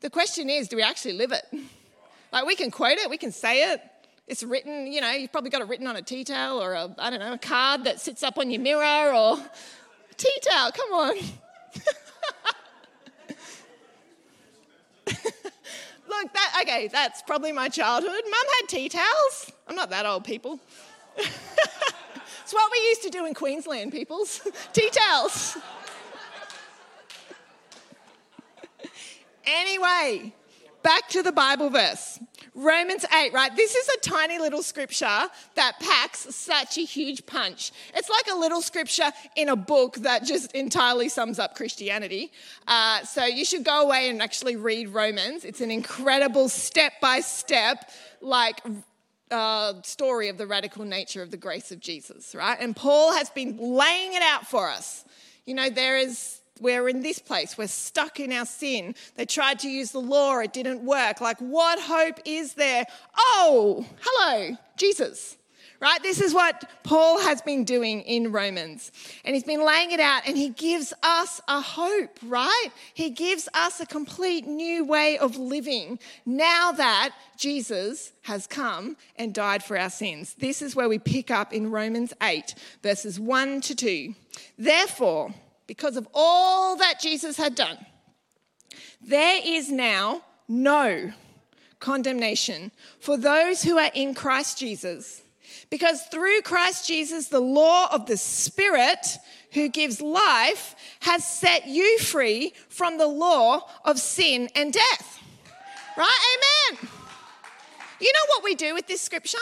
The 0.00 0.10
question 0.10 0.50
is, 0.50 0.68
do 0.68 0.76
we 0.76 0.82
actually 0.82 1.14
live 1.14 1.32
it? 1.32 1.44
Like 2.30 2.44
we 2.44 2.56
can 2.56 2.70
quote 2.70 2.98
it, 2.98 3.08
we 3.08 3.16
can 3.16 3.32
say 3.32 3.72
it, 3.72 3.80
it's 4.26 4.42
written, 4.42 4.92
you 4.92 5.00
know, 5.00 5.10
you've 5.10 5.32
probably 5.32 5.50
got 5.50 5.60
it 5.60 5.68
written 5.68 5.86
on 5.86 5.96
a 5.96 6.02
tea 6.02 6.24
towel 6.24 6.62
or 6.62 6.74
a, 6.74 6.94
I 6.98 7.10
don't 7.10 7.20
know, 7.20 7.32
a 7.32 7.38
card 7.38 7.84
that 7.84 8.00
sits 8.00 8.22
up 8.22 8.38
on 8.38 8.50
your 8.50 8.60
mirror 8.60 9.14
or 9.14 9.36
tea 10.16 10.38
towel, 10.42 10.72
come 10.72 10.92
on. 10.92 11.16
Look, 16.08 16.32
that, 16.34 16.58
okay, 16.62 16.88
that's 16.88 17.22
probably 17.22 17.52
my 17.52 17.68
childhood. 17.68 18.12
Mum 18.24 18.46
had 18.60 18.68
tea 18.68 18.88
towels. 18.88 19.52
I'm 19.66 19.74
not 19.74 19.90
that 19.90 20.06
old, 20.06 20.24
people. 20.24 20.60
it's 21.16 22.52
what 22.52 22.70
we 22.70 22.78
used 22.88 23.02
to 23.02 23.10
do 23.10 23.26
in 23.26 23.34
Queensland, 23.34 23.92
peoples. 23.92 24.46
tea 24.72 24.90
towels. 24.90 25.58
Anyway, 29.44 30.32
back 30.82 31.08
to 31.08 31.22
the 31.22 31.32
Bible 31.32 31.70
verse. 31.70 32.20
Romans 32.54 33.06
8, 33.10 33.32
right? 33.32 33.54
This 33.56 33.74
is 33.74 33.88
a 33.88 34.00
tiny 34.00 34.38
little 34.38 34.62
scripture 34.62 35.28
that 35.54 35.80
packs 35.80 36.34
such 36.34 36.76
a 36.76 36.82
huge 36.82 37.24
punch. 37.24 37.72
It's 37.94 38.10
like 38.10 38.26
a 38.30 38.38
little 38.38 38.60
scripture 38.60 39.10
in 39.36 39.48
a 39.48 39.56
book 39.56 39.96
that 39.96 40.24
just 40.24 40.52
entirely 40.52 41.08
sums 41.08 41.38
up 41.38 41.54
Christianity. 41.54 42.30
Uh, 42.68 43.02
so 43.04 43.24
you 43.24 43.46
should 43.46 43.64
go 43.64 43.82
away 43.82 44.10
and 44.10 44.20
actually 44.20 44.56
read 44.56 44.90
Romans. 44.90 45.46
It's 45.46 45.62
an 45.62 45.70
incredible 45.70 46.50
step 46.50 46.92
by 47.00 47.20
step, 47.20 47.90
like, 48.20 48.60
uh, 49.30 49.80
story 49.82 50.28
of 50.28 50.36
the 50.36 50.46
radical 50.46 50.84
nature 50.84 51.22
of 51.22 51.30
the 51.30 51.38
grace 51.38 51.72
of 51.72 51.80
Jesus, 51.80 52.34
right? 52.34 52.58
And 52.60 52.76
Paul 52.76 53.14
has 53.14 53.30
been 53.30 53.56
laying 53.56 54.12
it 54.12 54.22
out 54.22 54.46
for 54.46 54.68
us. 54.68 55.06
You 55.46 55.54
know, 55.54 55.70
there 55.70 55.96
is 55.96 56.41
we're 56.62 56.88
in 56.88 57.02
this 57.02 57.18
place. 57.18 57.58
We're 57.58 57.66
stuck 57.66 58.20
in 58.20 58.32
our 58.32 58.46
sin. 58.46 58.94
They 59.16 59.26
tried 59.26 59.58
to 59.60 59.68
use 59.68 59.92
the 59.92 60.00
law, 60.00 60.38
it 60.38 60.52
didn't 60.52 60.84
work. 60.84 61.20
Like, 61.20 61.38
what 61.38 61.80
hope 61.80 62.20
is 62.24 62.54
there? 62.54 62.86
Oh, 63.16 63.86
hello, 64.00 64.56
Jesus. 64.76 65.36
Right? 65.80 66.00
This 66.00 66.20
is 66.20 66.32
what 66.32 66.70
Paul 66.84 67.18
has 67.22 67.42
been 67.42 67.64
doing 67.64 68.02
in 68.02 68.30
Romans. 68.30 68.92
And 69.24 69.34
he's 69.34 69.42
been 69.42 69.66
laying 69.66 69.90
it 69.90 69.98
out 69.98 70.22
and 70.28 70.38
he 70.38 70.50
gives 70.50 70.94
us 71.02 71.40
a 71.48 71.60
hope, 71.60 72.20
right? 72.24 72.68
He 72.94 73.10
gives 73.10 73.48
us 73.52 73.80
a 73.80 73.86
complete 73.86 74.46
new 74.46 74.84
way 74.84 75.18
of 75.18 75.36
living 75.36 75.98
now 76.24 76.70
that 76.70 77.10
Jesus 77.36 78.12
has 78.22 78.46
come 78.46 78.96
and 79.16 79.34
died 79.34 79.64
for 79.64 79.76
our 79.76 79.90
sins. 79.90 80.36
This 80.38 80.62
is 80.62 80.76
where 80.76 80.88
we 80.88 81.00
pick 81.00 81.32
up 81.32 81.52
in 81.52 81.72
Romans 81.72 82.14
8, 82.22 82.54
verses 82.84 83.18
1 83.18 83.60
to 83.62 83.74
2. 83.74 84.14
Therefore, 84.56 85.34
because 85.66 85.96
of 85.96 86.08
all 86.14 86.76
that 86.76 87.00
Jesus 87.00 87.36
had 87.36 87.54
done, 87.54 87.78
there 89.00 89.40
is 89.44 89.70
now 89.70 90.22
no 90.48 91.12
condemnation 91.80 92.70
for 93.00 93.16
those 93.16 93.62
who 93.62 93.78
are 93.78 93.90
in 93.94 94.14
Christ 94.14 94.58
Jesus. 94.58 95.22
Because 95.70 96.02
through 96.06 96.42
Christ 96.42 96.86
Jesus, 96.86 97.28
the 97.28 97.40
law 97.40 97.88
of 97.92 98.06
the 98.06 98.16
Spirit 98.16 99.18
who 99.52 99.68
gives 99.68 100.00
life 100.00 100.74
has 101.00 101.26
set 101.26 101.66
you 101.66 101.98
free 101.98 102.54
from 102.68 102.98
the 102.98 103.06
law 103.06 103.68
of 103.84 103.98
sin 103.98 104.48
and 104.54 104.72
death. 104.72 105.18
Right? 105.96 106.18
Amen. 106.72 106.88
You 108.00 108.12
know 108.12 108.26
what 108.28 108.44
we 108.44 108.54
do 108.54 108.74
with 108.74 108.86
this 108.86 109.00
scripture? 109.00 109.38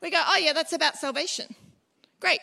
We 0.00 0.10
go, 0.10 0.22
oh, 0.26 0.38
yeah, 0.38 0.52
that's 0.52 0.72
about 0.72 0.96
salvation. 0.96 1.54
Great. 2.20 2.40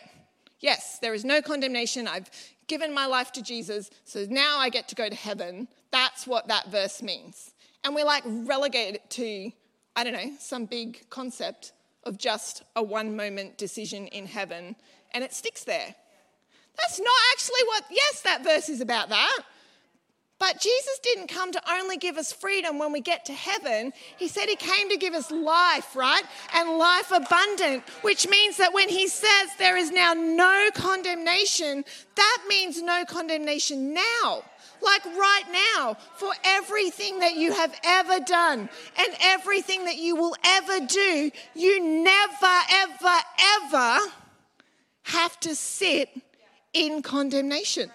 Yes, 0.65 0.97
there 0.97 1.13
is 1.13 1.23
no 1.23 1.43
condemnation. 1.43 2.07
I've 2.07 2.31
given 2.65 2.91
my 2.91 3.05
life 3.05 3.31
to 3.33 3.43
Jesus, 3.43 3.91
so 4.03 4.25
now 4.27 4.57
I 4.57 4.69
get 4.69 4.87
to 4.87 4.95
go 4.95 5.07
to 5.07 5.13
heaven. 5.13 5.67
That's 5.91 6.25
what 6.25 6.47
that 6.47 6.71
verse 6.71 7.03
means. 7.03 7.53
And 7.83 7.93
we 7.93 8.01
like 8.01 8.23
relegate 8.25 8.95
it 8.95 9.07
to, 9.11 9.51
I 9.95 10.03
don't 10.03 10.13
know, 10.13 10.31
some 10.39 10.65
big 10.65 11.07
concept 11.11 11.73
of 12.03 12.17
just 12.17 12.63
a 12.75 12.81
one 12.81 13.15
moment 13.15 13.59
decision 13.59 14.07
in 14.07 14.25
heaven, 14.25 14.75
and 15.13 15.23
it 15.23 15.35
sticks 15.35 15.63
there. 15.65 15.93
That's 16.79 16.99
not 16.99 17.19
actually 17.33 17.63
what, 17.67 17.83
yes, 17.91 18.21
that 18.21 18.43
verse 18.43 18.67
is 18.67 18.81
about 18.81 19.09
that. 19.09 19.41
But 20.37 20.59
Jesus 20.59 20.99
didn't 21.01 21.27
come 21.27 21.53
to 21.53 21.61
only 21.71 21.95
give 21.95 22.17
us 22.17 22.33
freedom 22.33 22.77
when 22.77 22.91
we 22.91 22.99
get 22.99 23.25
to 23.25 23.33
heaven. 23.33 23.93
He 24.17 24.27
said 24.27 24.49
he 24.49 24.57
came 24.57 24.89
to 24.89 24.97
give 24.97 25.13
us 25.13 25.31
life, 25.31 25.95
right? 25.95 26.23
And 26.53 26.77
life 26.77 27.11
abundant, 27.11 27.83
which 28.01 28.27
means 28.27 28.57
that 28.57 28.73
when 28.73 28.89
he 28.89 29.07
says 29.07 29.49
there 29.57 29.77
is 29.77 29.91
now 29.91 30.13
no 30.13 30.69
condemnation, 30.73 31.85
that 32.15 32.37
means 32.49 32.81
no 32.81 33.05
condemnation 33.05 33.93
now. 33.93 34.43
Like 34.81 35.05
right 35.05 35.45
now, 35.77 35.97
for 36.15 36.33
everything 36.43 37.19
that 37.21 37.35
you 37.35 37.53
have 37.53 37.73
ever 37.85 38.19
done 38.19 38.69
and 38.97 39.15
everything 39.21 39.85
that 39.85 39.97
you 39.97 40.17
will 40.17 40.35
ever 40.45 40.85
do, 40.85 41.31
you 41.55 42.03
never, 42.03 42.59
ever, 42.71 43.17
ever 43.63 43.99
have 45.03 45.39
to 45.39 45.55
sit 45.55 46.09
in 46.73 47.01
condemnation 47.01 47.89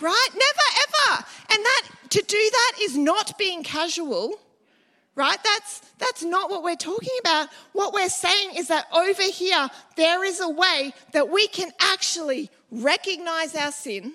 right? 0.00 0.28
Never 0.32 1.14
ever. 1.14 1.24
And 1.50 1.64
that 1.64 1.82
to 2.10 2.22
do 2.22 2.50
that 2.52 2.72
is 2.82 2.96
not 2.96 3.38
being 3.38 3.62
casual. 3.62 4.34
Right? 5.16 5.38
That's 5.42 5.80
that's 5.98 6.22
not 6.22 6.50
what 6.50 6.62
we're 6.62 6.76
talking 6.76 7.16
about. 7.20 7.48
What 7.72 7.92
we're 7.92 8.08
saying 8.08 8.52
is 8.56 8.68
that 8.68 8.86
over 8.94 9.22
here 9.22 9.68
there 9.96 10.24
is 10.24 10.40
a 10.40 10.48
way 10.48 10.94
that 11.12 11.28
we 11.28 11.46
can 11.48 11.72
actually 11.80 12.50
recognize 12.70 13.54
our 13.54 13.72
sin, 13.72 14.14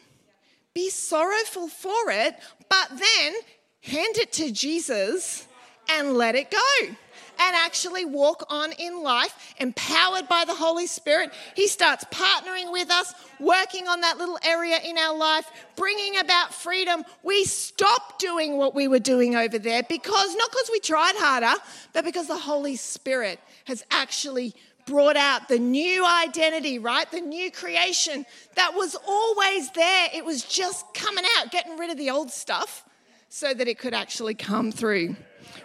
be 0.73 0.89
sorrowful 0.89 1.67
for 1.67 2.09
it, 2.09 2.35
but 2.69 2.89
then 2.89 3.33
hand 3.81 4.17
it 4.17 4.31
to 4.33 4.51
Jesus 4.51 5.47
and 5.89 6.13
let 6.13 6.35
it 6.35 6.49
go 6.49 6.95
and 7.39 7.55
actually 7.55 8.05
walk 8.05 8.45
on 8.49 8.71
in 8.73 9.01
life, 9.03 9.53
empowered 9.59 10.27
by 10.27 10.45
the 10.45 10.55
Holy 10.55 10.87
Spirit. 10.87 11.31
He 11.55 11.67
starts 11.67 12.03
partnering 12.05 12.71
with 12.71 12.89
us, 12.89 13.13
working 13.39 13.87
on 13.87 14.01
that 14.01 14.17
little 14.17 14.39
area 14.43 14.79
in 14.83 14.97
our 14.97 15.15
life, 15.15 15.49
bringing 15.75 16.17
about 16.17 16.53
freedom. 16.53 17.03
We 17.23 17.45
stop 17.45 18.19
doing 18.19 18.57
what 18.57 18.75
we 18.75 18.87
were 18.87 18.99
doing 18.99 19.35
over 19.35 19.59
there 19.59 19.83
because, 19.83 20.35
not 20.35 20.51
because 20.51 20.69
we 20.71 20.79
tried 20.79 21.15
harder, 21.17 21.59
but 21.93 22.05
because 22.05 22.27
the 22.27 22.37
Holy 22.37 22.75
Spirit 22.75 23.39
has 23.65 23.83
actually 23.91 24.53
brought 24.85 25.17
out 25.17 25.47
the 25.47 25.59
new 25.59 26.05
identity, 26.05 26.79
right? 26.79 27.09
The 27.09 27.21
new 27.21 27.51
creation 27.51 28.25
that 28.55 28.73
was 28.75 28.95
always 29.07 29.71
there. 29.71 30.09
It 30.13 30.23
was 30.23 30.43
just 30.43 30.93
coming 30.93 31.25
out, 31.37 31.51
getting 31.51 31.77
rid 31.77 31.89
of 31.89 31.97
the 31.97 32.09
old 32.11 32.31
stuff 32.31 32.85
so 33.29 33.53
that 33.53 33.67
it 33.67 33.79
could 33.79 33.93
actually 33.93 34.35
come 34.35 34.71
through 34.71 35.15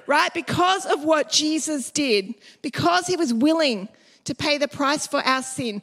right? 0.07 0.33
Because 0.33 0.87
of 0.87 1.05
what 1.05 1.31
Jesus 1.31 1.91
did, 1.91 2.35
because 2.63 3.07
he 3.07 3.17
was 3.17 3.33
willing 3.33 3.89
to 4.25 4.35
pay 4.35 4.59
the 4.59 4.69
price 4.69 5.07
for 5.07 5.21
our 5.21 5.43
sin, 5.43 5.83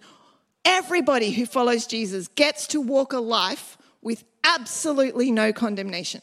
everybody 0.66 1.32
who 1.32 1.46
follows 1.46 1.88
Jesus 1.88 2.28
gets 2.30 2.68
to 2.68 2.82
walk 2.82 3.14
a 3.14 3.20
life 3.20 3.78
with 4.02 4.24
absolutely 4.44 5.32
no 5.32 5.52
condemnation. 5.52 6.22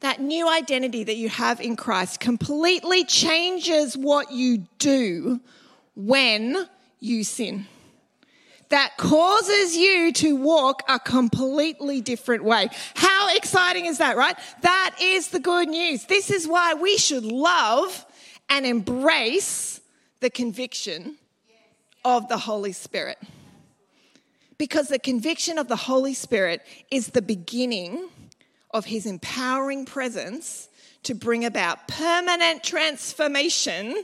That 0.00 0.20
new 0.20 0.48
identity 0.48 1.04
that 1.04 1.16
you 1.16 1.28
have 1.28 1.60
in 1.60 1.76
Christ 1.76 2.18
completely 2.18 3.04
changes 3.04 3.96
what 3.96 4.32
you 4.32 4.66
do 4.78 5.40
when 5.94 6.68
you 6.98 7.22
sin 7.22 7.66
that 8.72 8.96
causes 8.96 9.76
you 9.76 10.10
to 10.14 10.34
walk 10.34 10.82
a 10.88 10.98
completely 10.98 12.00
different 12.00 12.42
way. 12.42 12.70
How 12.94 13.36
exciting 13.36 13.84
is 13.84 13.98
that, 13.98 14.16
right? 14.16 14.34
That 14.62 14.96
is 14.98 15.28
the 15.28 15.40
good 15.40 15.68
news. 15.68 16.06
This 16.06 16.30
is 16.30 16.48
why 16.48 16.72
we 16.72 16.96
should 16.96 17.22
love 17.22 18.06
and 18.48 18.64
embrace 18.64 19.78
the 20.20 20.30
conviction 20.30 21.18
of 22.02 22.28
the 22.28 22.38
Holy 22.38 22.72
Spirit. 22.72 23.18
Because 24.56 24.88
the 24.88 24.98
conviction 24.98 25.58
of 25.58 25.68
the 25.68 25.76
Holy 25.76 26.14
Spirit 26.14 26.62
is 26.90 27.08
the 27.08 27.20
beginning 27.20 28.08
of 28.70 28.86
his 28.86 29.04
empowering 29.04 29.84
presence 29.84 30.70
to 31.02 31.14
bring 31.14 31.44
about 31.44 31.88
permanent 31.88 32.64
transformation 32.64 34.02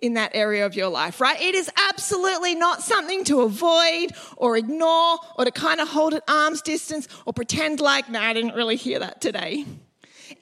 in 0.00 0.14
that 0.14 0.32
area 0.34 0.66
of 0.66 0.74
your 0.74 0.88
life, 0.88 1.20
right? 1.20 1.40
It 1.40 1.54
is 1.54 1.70
absolutely 1.90 2.54
not 2.54 2.82
something 2.82 3.24
to 3.24 3.40
avoid 3.40 4.08
or 4.36 4.56
ignore 4.56 5.18
or 5.36 5.44
to 5.44 5.50
kind 5.50 5.80
of 5.80 5.88
hold 5.88 6.14
at 6.14 6.22
arm's 6.28 6.60
distance 6.60 7.08
or 7.24 7.32
pretend 7.32 7.80
like, 7.80 8.08
no, 8.10 8.20
nah, 8.20 8.26
I 8.26 8.32
didn't 8.34 8.54
really 8.54 8.76
hear 8.76 8.98
that 8.98 9.20
today. 9.20 9.64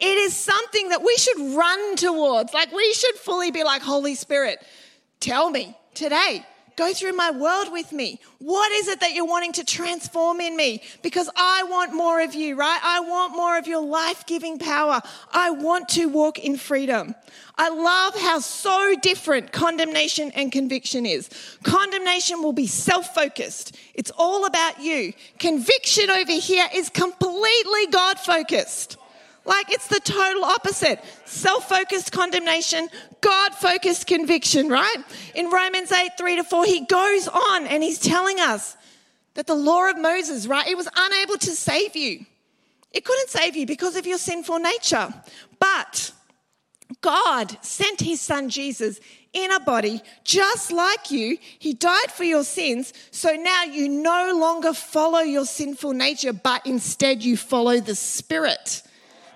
It 0.01 0.19
is 0.19 0.35
something 0.37 0.89
that 0.89 1.03
we 1.05 1.17
should 1.17 1.57
run 1.57 1.97
towards. 1.97 2.53
Like, 2.53 2.73
we 2.73 2.93
should 2.95 3.15
fully 3.15 3.51
be 3.53 3.63
like, 3.63 3.83
Holy 3.83 4.17
Spirit, 4.17 4.59
tell 5.21 5.51
me 5.51 5.77
today, 5.95 6.45
Go 6.77 6.93
through 6.93 7.13
my 7.13 7.31
world 7.31 7.71
with 7.71 7.93
me. 7.93 8.19
What 8.39 8.73
is 8.73 8.89
it 8.89 9.01
that 9.01 9.15
you're 9.15 9.27
wanting 9.27 9.53
to 9.53 9.65
transform 9.65 10.41
in 10.41 10.57
me? 10.57 10.83
Because 11.03 11.31
I 11.37 11.65
want 11.69 11.95
more 11.95 12.21
of 12.21 12.35
you, 12.35 12.57
right? 12.57 12.81
I 12.83 13.01
want 13.01 13.37
more 13.37 13.57
of 13.57 13.69
your 13.69 13.85
life 13.85 14.27
giving 14.27 14.59
power. 14.59 15.01
I 15.33 15.51
want 15.51 15.89
to 15.91 16.09
walk 16.09 16.39
in 16.41 16.57
freedom. 16.57 17.15
I 17.57 17.69
love 17.69 18.21
how 18.21 18.41
so 18.41 18.95
different 19.01 19.53
condemnation 19.53 20.33
and 20.35 20.51
conviction 20.51 21.07
is. 21.07 21.31
Condemnation 21.63 22.43
will 22.43 22.53
be 22.53 22.67
self 22.67 23.15
focused, 23.15 23.77
it's 23.95 24.11
all 24.17 24.45
about 24.45 24.81
you. 24.81 25.13
Conviction 25.39 26.11
over 26.11 26.33
here 26.33 26.67
is 26.75 26.89
completely 26.89 27.87
God 27.91 28.19
focused. 28.19 28.97
Like 29.45 29.71
it's 29.71 29.89
the 29.89 30.01
total 30.01 30.45
opposite. 30.45 31.01
Self 31.27 31.69
focused 31.69 32.13
condemnation, 32.13 32.89
God 33.21 33.55
focused 33.55 34.07
conviction, 34.07 34.69
right? 34.69 34.97
In 35.35 35.51
Romans 35.51 35.93
8 35.93 36.13
3 36.17 36.37
to 36.37 36.45
4, 36.45 36.65
he 36.65 36.87
goes 36.87 37.29
on 37.29 37.67
and 37.67 37.83
he's 37.83 37.99
telling 37.99 38.41
us 38.41 38.77
that 39.35 39.47
the 39.47 39.55
law 39.55 39.91
of 39.91 39.99
Moses, 39.99 40.47
right, 40.47 40.67
it 40.67 40.77
was 40.77 40.89
unable 40.97 41.37
to 41.39 41.51
save 41.51 41.95
you. 41.95 42.25
It 42.93 43.05
couldn't 43.05 43.29
save 43.29 43.57
you 43.57 43.67
because 43.67 43.97
of 43.97 44.07
your 44.07 44.19
sinful 44.19 44.61
nature. 44.61 45.13
But 45.59 46.13
God 47.01 47.59
sent 47.61 48.01
his 48.01 48.21
son 48.21 48.49
Jesus 48.49 49.01
in 49.33 49.51
a 49.51 49.61
body 49.61 50.01
just 50.23 50.73
like 50.73 51.11
you. 51.11 51.37
He 51.59 51.75
died 51.75 52.13
for 52.13 52.25
your 52.25 52.45
sins. 52.45 52.93
So 53.11 53.35
now 53.35 53.65
you 53.65 53.89
no 53.89 54.39
longer 54.39 54.73
follow 54.73 55.19
your 55.19 55.45
sinful 55.45 55.93
nature, 55.93 56.33
but 56.33 56.65
instead 56.65 57.23
you 57.23 57.37
follow 57.37 57.81
the 57.81 57.97
Spirit. 57.97 58.84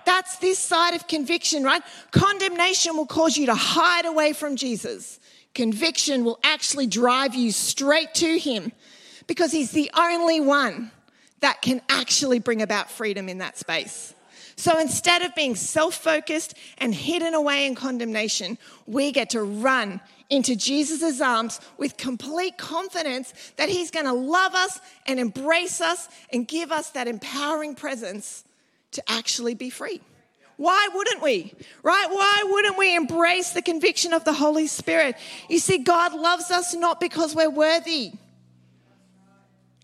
That's 0.09 0.37
this 0.37 0.57
side 0.57 0.95
of 0.95 1.07
conviction, 1.07 1.63
right? 1.63 1.83
Condemnation 2.09 2.97
will 2.97 3.05
cause 3.05 3.37
you 3.37 3.45
to 3.45 3.53
hide 3.53 4.05
away 4.05 4.33
from 4.33 4.55
Jesus. 4.55 5.19
Conviction 5.53 6.25
will 6.25 6.39
actually 6.43 6.87
drive 6.87 7.35
you 7.35 7.51
straight 7.51 8.15
to 8.15 8.39
Him 8.39 8.71
because 9.27 9.51
He's 9.51 9.69
the 9.69 9.91
only 9.95 10.41
one 10.41 10.89
that 11.41 11.61
can 11.61 11.83
actually 11.89 12.39
bring 12.39 12.63
about 12.63 12.89
freedom 12.89 13.29
in 13.29 13.37
that 13.37 13.59
space. 13.59 14.15
So 14.55 14.79
instead 14.79 15.21
of 15.21 15.35
being 15.35 15.53
self 15.53 15.93
focused 15.93 16.55
and 16.79 16.91
hidden 16.91 17.35
away 17.35 17.67
in 17.67 17.75
condemnation, 17.75 18.57
we 18.87 19.11
get 19.11 19.29
to 19.29 19.43
run 19.43 20.01
into 20.31 20.55
Jesus' 20.55 21.21
arms 21.21 21.61
with 21.77 21.97
complete 21.97 22.57
confidence 22.57 23.31
that 23.57 23.69
He's 23.69 23.91
going 23.91 24.07
to 24.07 24.13
love 24.13 24.55
us 24.55 24.81
and 25.05 25.19
embrace 25.19 25.81
us 25.81 26.09
and 26.33 26.47
give 26.47 26.71
us 26.71 26.89
that 26.89 27.07
empowering 27.07 27.75
presence 27.75 28.43
to 28.91 29.03
actually 29.11 29.53
be 29.53 29.69
free. 29.69 30.01
Why 30.59 30.89
wouldn't 30.93 31.21
we? 31.21 31.53
Right? 31.83 32.07
Why 32.09 32.43
wouldn't 32.43 32.77
we 32.77 32.93
embrace 32.93 33.51
the 33.51 33.61
conviction 33.61 34.11
of 34.11 34.25
the 34.25 34.33
Holy 34.33 34.67
Spirit? 34.67 35.15
You 35.47 35.57
see, 35.57 35.77
God 35.77 36.13
loves 36.13 36.51
us 36.51 36.75
not 36.75 36.99
because 36.99 37.33
we're 37.33 37.49
worthy. 37.49 38.11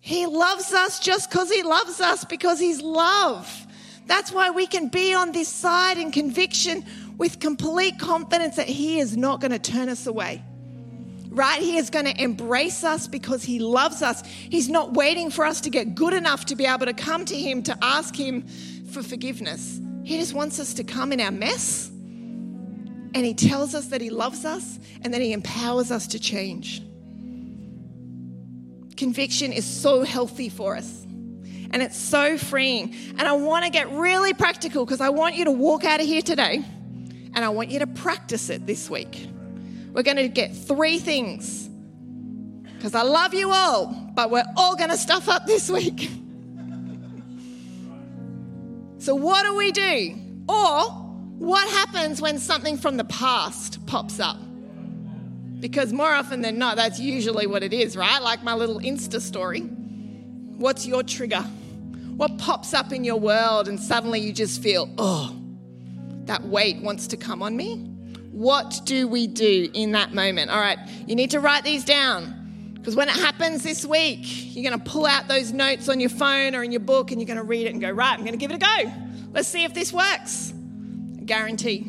He 0.01 0.25
loves 0.25 0.73
us 0.73 0.99
just 0.99 1.31
because 1.31 1.49
He 1.49 1.63
loves 1.63 2.01
us, 2.01 2.25
because 2.25 2.59
He's 2.59 2.81
love. 2.81 3.65
That's 4.05 4.33
why 4.33 4.51
we 4.51 4.67
can 4.67 4.89
be 4.89 5.13
on 5.13 5.31
this 5.31 5.47
side 5.47 5.97
in 5.97 6.11
conviction 6.11 6.85
with 7.17 7.39
complete 7.39 7.97
confidence 7.97 8.57
that 8.57 8.67
He 8.67 8.99
is 8.99 9.15
not 9.15 9.39
going 9.39 9.51
to 9.51 9.59
turn 9.59 9.87
us 9.87 10.07
away. 10.07 10.43
Right? 11.29 11.61
He 11.61 11.77
is 11.77 11.89
going 11.89 12.05
to 12.05 12.21
embrace 12.21 12.83
us 12.83 13.07
because 13.07 13.43
He 13.43 13.59
loves 13.59 14.01
us. 14.01 14.25
He's 14.27 14.67
not 14.67 14.93
waiting 14.93 15.31
for 15.31 15.45
us 15.45 15.61
to 15.61 15.69
get 15.69 15.95
good 15.95 16.13
enough 16.13 16.45
to 16.47 16.55
be 16.55 16.65
able 16.65 16.85
to 16.85 16.93
come 16.93 17.23
to 17.25 17.35
Him 17.35 17.63
to 17.63 17.77
ask 17.81 18.13
Him 18.13 18.45
for 18.95 19.03
forgiveness. 19.03 19.79
He 20.03 20.17
just 20.17 20.33
wants 20.33 20.59
us 20.59 20.73
to 20.75 20.83
come 20.83 21.11
in 21.11 21.19
our 21.19 21.31
mess 21.31 21.89
and 21.89 23.17
He 23.17 23.33
tells 23.33 23.75
us 23.75 23.87
that 23.87 23.99
He 23.99 24.09
loves 24.09 24.45
us 24.45 24.79
and 25.03 25.13
then 25.13 25.21
He 25.21 25.33
empowers 25.33 25.91
us 25.91 26.07
to 26.07 26.19
change. 26.19 26.81
Conviction 28.95 29.51
is 29.51 29.65
so 29.65 30.03
healthy 30.03 30.47
for 30.47 30.77
us 30.77 31.03
and 31.03 31.83
it's 31.83 31.97
so 31.97 32.37
freeing. 32.37 32.95
And 33.17 33.23
I 33.23 33.33
want 33.33 33.65
to 33.65 33.69
get 33.69 33.91
really 33.91 34.33
practical 34.33 34.85
because 34.85 35.01
I 35.01 35.09
want 35.09 35.35
you 35.35 35.45
to 35.45 35.51
walk 35.51 35.83
out 35.83 35.99
of 35.99 36.05
here 36.05 36.21
today 36.21 36.63
and 37.33 37.39
I 37.39 37.49
want 37.49 37.69
you 37.69 37.79
to 37.79 37.87
practice 37.87 38.49
it 38.49 38.65
this 38.65 38.89
week. 38.89 39.27
We're 39.91 40.03
going 40.03 40.17
to 40.17 40.29
get 40.29 40.55
three 40.55 40.99
things 40.99 41.69
because 42.75 42.95
I 42.95 43.01
love 43.01 43.33
you 43.33 43.51
all, 43.51 43.87
but 44.15 44.31
we're 44.31 44.45
all 44.55 44.77
going 44.77 44.89
to 44.89 44.97
stuff 44.97 45.27
up 45.27 45.45
this 45.45 45.69
week. 45.69 46.09
so, 49.05 49.13
what 49.13 49.43
do 49.43 49.53
we 49.53 49.71
do? 49.71 50.15
Or, 50.49 50.81
what 51.37 51.69
happens 51.69 52.19
when 52.19 52.39
something 52.39 52.75
from 52.75 52.97
the 52.97 53.03
past 53.03 53.85
pops 53.85 54.19
up? 54.19 54.39
Because 55.59 55.93
more 55.93 56.11
often 56.11 56.41
than 56.41 56.57
not, 56.57 56.75
that's 56.75 56.99
usually 56.99 57.45
what 57.45 57.61
it 57.61 57.71
is, 57.71 57.95
right? 57.95 58.19
Like 58.19 58.41
my 58.41 58.55
little 58.55 58.79
Insta 58.79 59.21
story. 59.21 59.59
What's 59.59 60.87
your 60.87 61.03
trigger? 61.03 61.41
What 62.17 62.39
pops 62.39 62.73
up 62.73 62.91
in 62.91 63.03
your 63.03 63.19
world 63.19 63.67
and 63.67 63.79
suddenly 63.79 64.21
you 64.21 64.33
just 64.33 64.59
feel, 64.63 64.89
oh, 64.97 65.35
that 66.23 66.43
weight 66.43 66.81
wants 66.81 67.05
to 67.09 67.15
come 67.15 67.43
on 67.43 67.55
me? 67.55 67.75
What 68.31 68.81
do 68.85 69.07
we 69.07 69.27
do 69.27 69.69
in 69.75 69.91
that 69.91 70.15
moment? 70.15 70.49
All 70.49 70.59
right, 70.59 70.79
you 71.05 71.15
need 71.15 71.29
to 71.29 71.39
write 71.39 71.63
these 71.63 71.85
down 71.85 72.34
because 72.85 72.95
when 72.95 73.09
it 73.09 73.15
happens 73.15 73.63
this 73.63 73.83
week, 73.83 74.55
you're 74.55 74.69
going 74.69 74.79
to 74.79 74.91
pull 74.91 75.07
out 75.07 75.27
those 75.27 75.51
notes 75.51 75.89
on 75.89 75.99
your 75.99 76.11
phone 76.11 76.53
or 76.53 76.61
in 76.61 76.71
your 76.71 76.81
book 76.81 77.09
and 77.09 77.19
you're 77.19 77.25
going 77.25 77.37
to 77.37 77.43
read 77.43 77.65
it 77.65 77.71
and 77.71 77.81
go, 77.81 77.89
right, 77.89 78.13
I'm 78.13 78.19
going 78.19 78.33
to 78.33 78.37
give 78.37 78.51
it 78.51 78.57
a 78.57 78.59
go. 78.59 78.93
Let's 79.33 79.47
see 79.47 79.63
if 79.63 79.73
this 79.73 79.91
works. 79.91 80.53
I 81.19 81.23
guarantee 81.23 81.83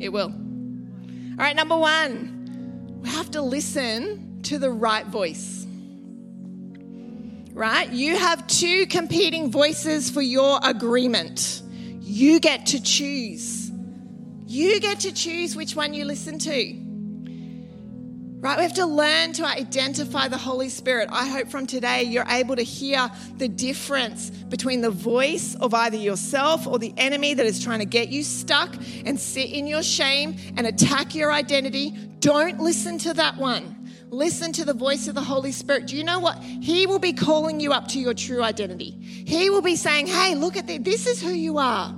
it 0.00 0.08
will. 0.08 0.32
All 0.32 1.36
right, 1.36 1.54
number 1.54 1.76
one, 1.76 2.98
we 3.02 3.10
have 3.10 3.30
to 3.32 3.42
listen 3.42 4.40
to 4.44 4.58
the 4.58 4.70
right 4.70 5.04
voice 5.04 5.66
right? 7.52 7.90
You 7.90 8.16
have 8.16 8.46
two 8.46 8.86
competing 8.86 9.50
voices 9.50 10.10
for 10.10 10.22
your 10.22 10.60
agreement. 10.62 11.60
You 12.00 12.38
get 12.38 12.66
to 12.66 12.80
choose. 12.80 13.70
You 14.46 14.78
get 14.78 15.00
to 15.00 15.12
choose 15.12 15.56
which 15.56 15.74
one 15.74 15.92
you 15.92 16.04
listen 16.04 16.38
to. 16.38 16.87
Right? 18.40 18.56
We 18.56 18.62
have 18.62 18.74
to 18.74 18.86
learn 18.86 19.32
to 19.32 19.44
identify 19.44 20.28
the 20.28 20.38
Holy 20.38 20.68
Spirit. 20.68 21.08
I 21.10 21.26
hope 21.26 21.48
from 21.48 21.66
today 21.66 22.04
you're 22.04 22.28
able 22.28 22.54
to 22.54 22.62
hear 22.62 23.10
the 23.36 23.48
difference 23.48 24.30
between 24.30 24.80
the 24.80 24.90
voice 24.90 25.56
of 25.56 25.74
either 25.74 25.96
yourself 25.96 26.64
or 26.64 26.78
the 26.78 26.94
enemy 26.96 27.34
that 27.34 27.44
is 27.44 27.60
trying 27.60 27.80
to 27.80 27.84
get 27.84 28.10
you 28.10 28.22
stuck 28.22 28.76
and 29.04 29.18
sit 29.18 29.50
in 29.50 29.66
your 29.66 29.82
shame 29.82 30.36
and 30.56 30.68
attack 30.68 31.16
your 31.16 31.32
identity. 31.32 31.90
Don't 32.20 32.60
listen 32.60 32.96
to 32.98 33.14
that 33.14 33.36
one. 33.38 33.74
Listen 34.10 34.52
to 34.52 34.64
the 34.64 34.72
voice 34.72 35.08
of 35.08 35.16
the 35.16 35.22
Holy 35.22 35.50
Spirit. 35.50 35.86
Do 35.86 35.96
you 35.96 36.04
know 36.04 36.20
what? 36.20 36.38
He 36.38 36.86
will 36.86 37.00
be 37.00 37.12
calling 37.12 37.58
you 37.58 37.72
up 37.72 37.88
to 37.88 37.98
your 37.98 38.14
true 38.14 38.44
identity. 38.44 38.92
He 39.00 39.50
will 39.50 39.62
be 39.62 39.74
saying, 39.74 40.06
Hey, 40.06 40.36
look 40.36 40.56
at 40.56 40.68
this. 40.68 40.78
This 40.82 41.06
is 41.08 41.20
who 41.20 41.30
you 41.30 41.58
are. 41.58 41.92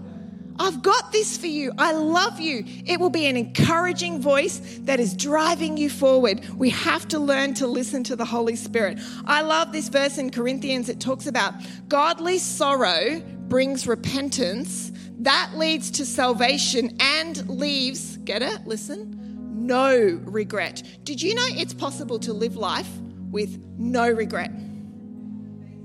I've 0.60 0.82
got 0.82 1.10
this 1.10 1.36
for 1.38 1.46
you. 1.46 1.72
I 1.78 1.92
love 1.92 2.38
you. 2.38 2.64
It 2.84 3.00
will 3.00 3.10
be 3.10 3.26
an 3.26 3.36
encouraging 3.36 4.20
voice 4.20 4.78
that 4.82 5.00
is 5.00 5.14
driving 5.14 5.76
you 5.76 5.88
forward. 5.88 6.46
We 6.50 6.70
have 6.70 7.08
to 7.08 7.18
learn 7.18 7.54
to 7.54 7.66
listen 7.66 8.04
to 8.04 8.14
the 8.14 8.24
Holy 8.24 8.54
Spirit. 8.54 8.98
I 9.24 9.40
love 9.40 9.72
this 9.72 9.88
verse 9.88 10.18
in 10.18 10.30
Corinthians. 10.30 10.88
It 10.88 11.00
talks 11.00 11.26
about 11.26 11.54
godly 11.88 12.38
sorrow 12.38 13.20
brings 13.48 13.86
repentance, 13.88 14.92
that 15.18 15.50
leads 15.56 15.90
to 15.90 16.06
salvation 16.06 16.96
and 17.00 17.48
leaves, 17.48 18.18
get 18.18 18.42
it? 18.42 18.64
Listen 18.64 19.16
no 19.60 20.20
regret. 20.24 20.82
Did 21.04 21.22
you 21.22 21.34
know 21.34 21.46
it's 21.50 21.74
possible 21.74 22.18
to 22.20 22.32
live 22.32 22.56
life 22.56 22.88
with 23.30 23.58
no 23.78 24.08
regret? 24.08 24.50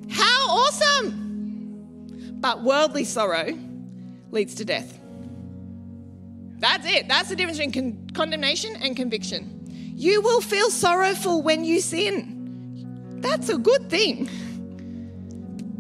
How 0.10 0.48
awesome! 0.50 2.38
But 2.40 2.64
worldly 2.64 3.04
sorrow 3.04 3.58
leads 4.36 4.54
to 4.56 4.66
death. 4.66 5.00
That's 6.60 6.86
it. 6.86 7.08
That's 7.08 7.30
the 7.30 7.36
difference 7.36 7.58
between 7.58 7.72
con- 7.96 8.10
condemnation 8.14 8.76
and 8.76 8.96
conviction. 8.96 9.64
You 9.96 10.22
will 10.22 10.42
feel 10.42 10.70
sorrowful 10.70 11.42
when 11.42 11.64
you 11.64 11.80
sin. 11.80 13.20
That's 13.22 13.50
a 13.50 13.58
good 13.58 13.90
thing. 13.90 14.30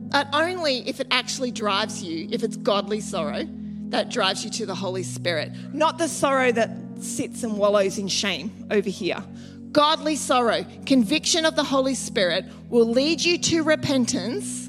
But 0.10 0.30
only 0.34 0.88
if 0.88 1.00
it 1.00 1.08
actually 1.12 1.52
drives 1.52 2.02
you, 2.02 2.28
if 2.32 2.44
it's 2.44 2.58
godly 2.58 3.02
sorrow 3.02 3.44
that 3.90 4.10
drives 4.10 4.44
you 4.44 4.50
to 4.52 4.66
the 4.66 4.76
Holy 4.76 5.04
Spirit, 5.04 5.52
not 5.74 5.98
the 5.98 6.08
sorrow 6.08 6.52
that 6.52 6.72
sits 7.00 7.44
and 7.44 7.58
wallows 7.58 7.98
in 7.98 8.08
shame 8.08 8.52
over 8.72 8.90
here. 8.90 9.22
Godly 9.72 10.16
sorrow, 10.16 10.66
conviction 10.86 11.44
of 11.46 11.56
the 11.56 11.64
Holy 11.64 11.96
Spirit 11.96 12.46
will 12.70 12.88
lead 12.88 13.22
you 13.22 13.38
to 13.38 13.64
repentance 13.64 14.68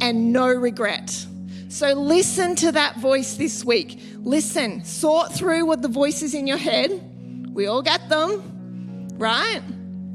and 0.00 0.32
no 0.32 0.48
regret. 0.48 1.26
So 1.68 1.92
listen 1.92 2.56
to 2.56 2.72
that 2.72 2.96
voice 2.96 3.36
this 3.36 3.62
week. 3.64 4.00
Listen, 4.16 4.82
sort 4.84 5.32
through 5.32 5.66
what 5.66 5.82
the 5.82 5.88
voices 5.88 6.32
in 6.32 6.46
your 6.46 6.56
head. 6.56 7.50
We 7.52 7.66
all 7.66 7.82
get 7.82 8.08
them, 8.08 9.08
right? 9.18 9.60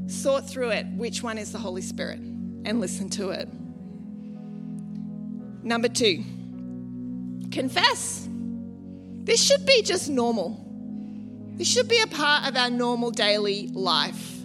Sort 0.08 0.48
through 0.48 0.70
it. 0.70 0.86
Which 0.96 1.22
one 1.22 1.38
is 1.38 1.52
the 1.52 1.58
Holy 1.58 1.82
Spirit? 1.82 2.18
And 2.18 2.80
listen 2.80 3.08
to 3.10 3.30
it. 3.30 3.48
Number 5.62 5.88
two, 5.88 6.24
confess. 7.52 8.28
This 9.22 9.42
should 9.42 9.64
be 9.64 9.82
just 9.82 10.10
normal. 10.10 10.60
This 11.56 11.68
should 11.68 11.88
be 11.88 12.00
a 12.00 12.06
part 12.08 12.48
of 12.48 12.56
our 12.56 12.68
normal 12.68 13.12
daily 13.12 13.68
life. 13.68 14.40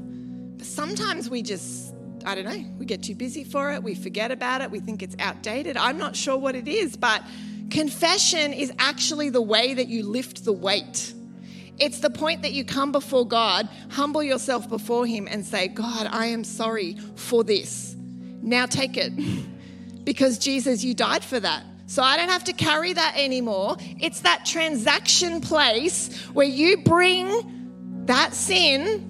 But 0.58 0.68
sometimes 0.68 1.28
we 1.30 1.42
just, 1.42 1.89
I 2.26 2.36
don't 2.36 2.46
know, 2.46 2.66
we 2.78 2.86
get 2.86 3.04
too 3.04 3.16
busy 3.16 3.44
for 3.44 3.72
it, 3.72 3.84
we 3.84 3.96
forget 3.96 4.32
about 4.32 4.62
it, 4.62 4.72
we 4.72 4.80
think 4.80 5.02
it's 5.02 5.16
outdated. 5.20 5.78
I'm 5.78 5.98
not 5.98 6.16
sure 6.16 6.38
what 6.38 6.56
it 6.56 6.68
is, 6.68 6.96
but 6.96 7.24
confession 7.70 8.54
is 8.54 8.72
actually 8.80 9.30
the 9.30 9.42
way 9.42 9.74
that 9.74 9.88
you 9.88 10.06
lift 10.06 10.46
the 10.46 10.54
weight. 10.54 11.14
It's 11.80 12.00
the 12.00 12.10
point 12.10 12.42
that 12.42 12.52
you 12.52 12.66
come 12.66 12.92
before 12.92 13.26
God, 13.26 13.70
humble 13.90 14.22
yourself 14.22 14.68
before 14.68 15.06
Him, 15.06 15.28
and 15.30 15.46
say, 15.46 15.70
God, 15.70 16.08
I 16.12 16.28
am 16.28 16.44
sorry 16.44 16.98
for 17.16 17.44
this. 17.44 17.96
Now 18.42 18.66
take 18.66 18.98
it. 18.98 19.14
because 20.04 20.40
Jesus, 20.40 20.84
you 20.84 20.94
died 20.94 21.24
for 21.24 21.40
that. 21.40 21.64
So 21.86 22.04
I 22.04 22.18
don't 22.18 22.30
have 22.30 22.44
to 22.46 22.54
carry 22.54 22.94
that 22.94 23.14
anymore. 23.16 23.78
It's 24.00 24.22
that 24.22 24.46
transaction 24.46 25.42
place 25.42 26.16
where 26.34 26.48
you 26.48 26.78
bring 26.84 28.06
that 28.06 28.34
sin 28.34 29.09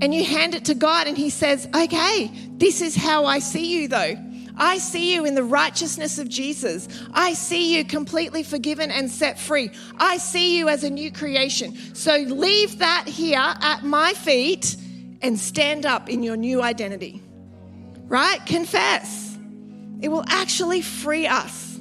and 0.00 0.14
you 0.14 0.24
hand 0.24 0.54
it 0.54 0.64
to 0.66 0.74
God, 0.74 1.06
and 1.06 1.16
He 1.16 1.30
says, 1.30 1.68
Okay, 1.74 2.30
this 2.56 2.80
is 2.80 2.96
how 2.96 3.24
I 3.26 3.38
see 3.38 3.80
you, 3.80 3.88
though. 3.88 4.16
I 4.56 4.76
see 4.76 5.14
you 5.14 5.24
in 5.24 5.34
the 5.34 5.42
righteousness 5.42 6.18
of 6.18 6.28
Jesus. 6.28 6.86
I 7.14 7.32
see 7.32 7.76
you 7.76 7.84
completely 7.84 8.42
forgiven 8.42 8.90
and 8.90 9.10
set 9.10 9.38
free. 9.38 9.70
I 9.98 10.18
see 10.18 10.58
you 10.58 10.68
as 10.68 10.84
a 10.84 10.90
new 10.90 11.10
creation. 11.10 11.94
So 11.94 12.16
leave 12.16 12.78
that 12.78 13.08
here 13.08 13.40
at 13.40 13.84
my 13.84 14.12
feet 14.12 14.76
and 15.22 15.38
stand 15.38 15.86
up 15.86 16.10
in 16.10 16.22
your 16.22 16.36
new 16.36 16.60
identity. 16.60 17.22
Right? 18.06 18.44
Confess. 18.44 19.38
It 20.02 20.08
will 20.08 20.24
actually 20.28 20.82
free 20.82 21.26
us. 21.26 21.78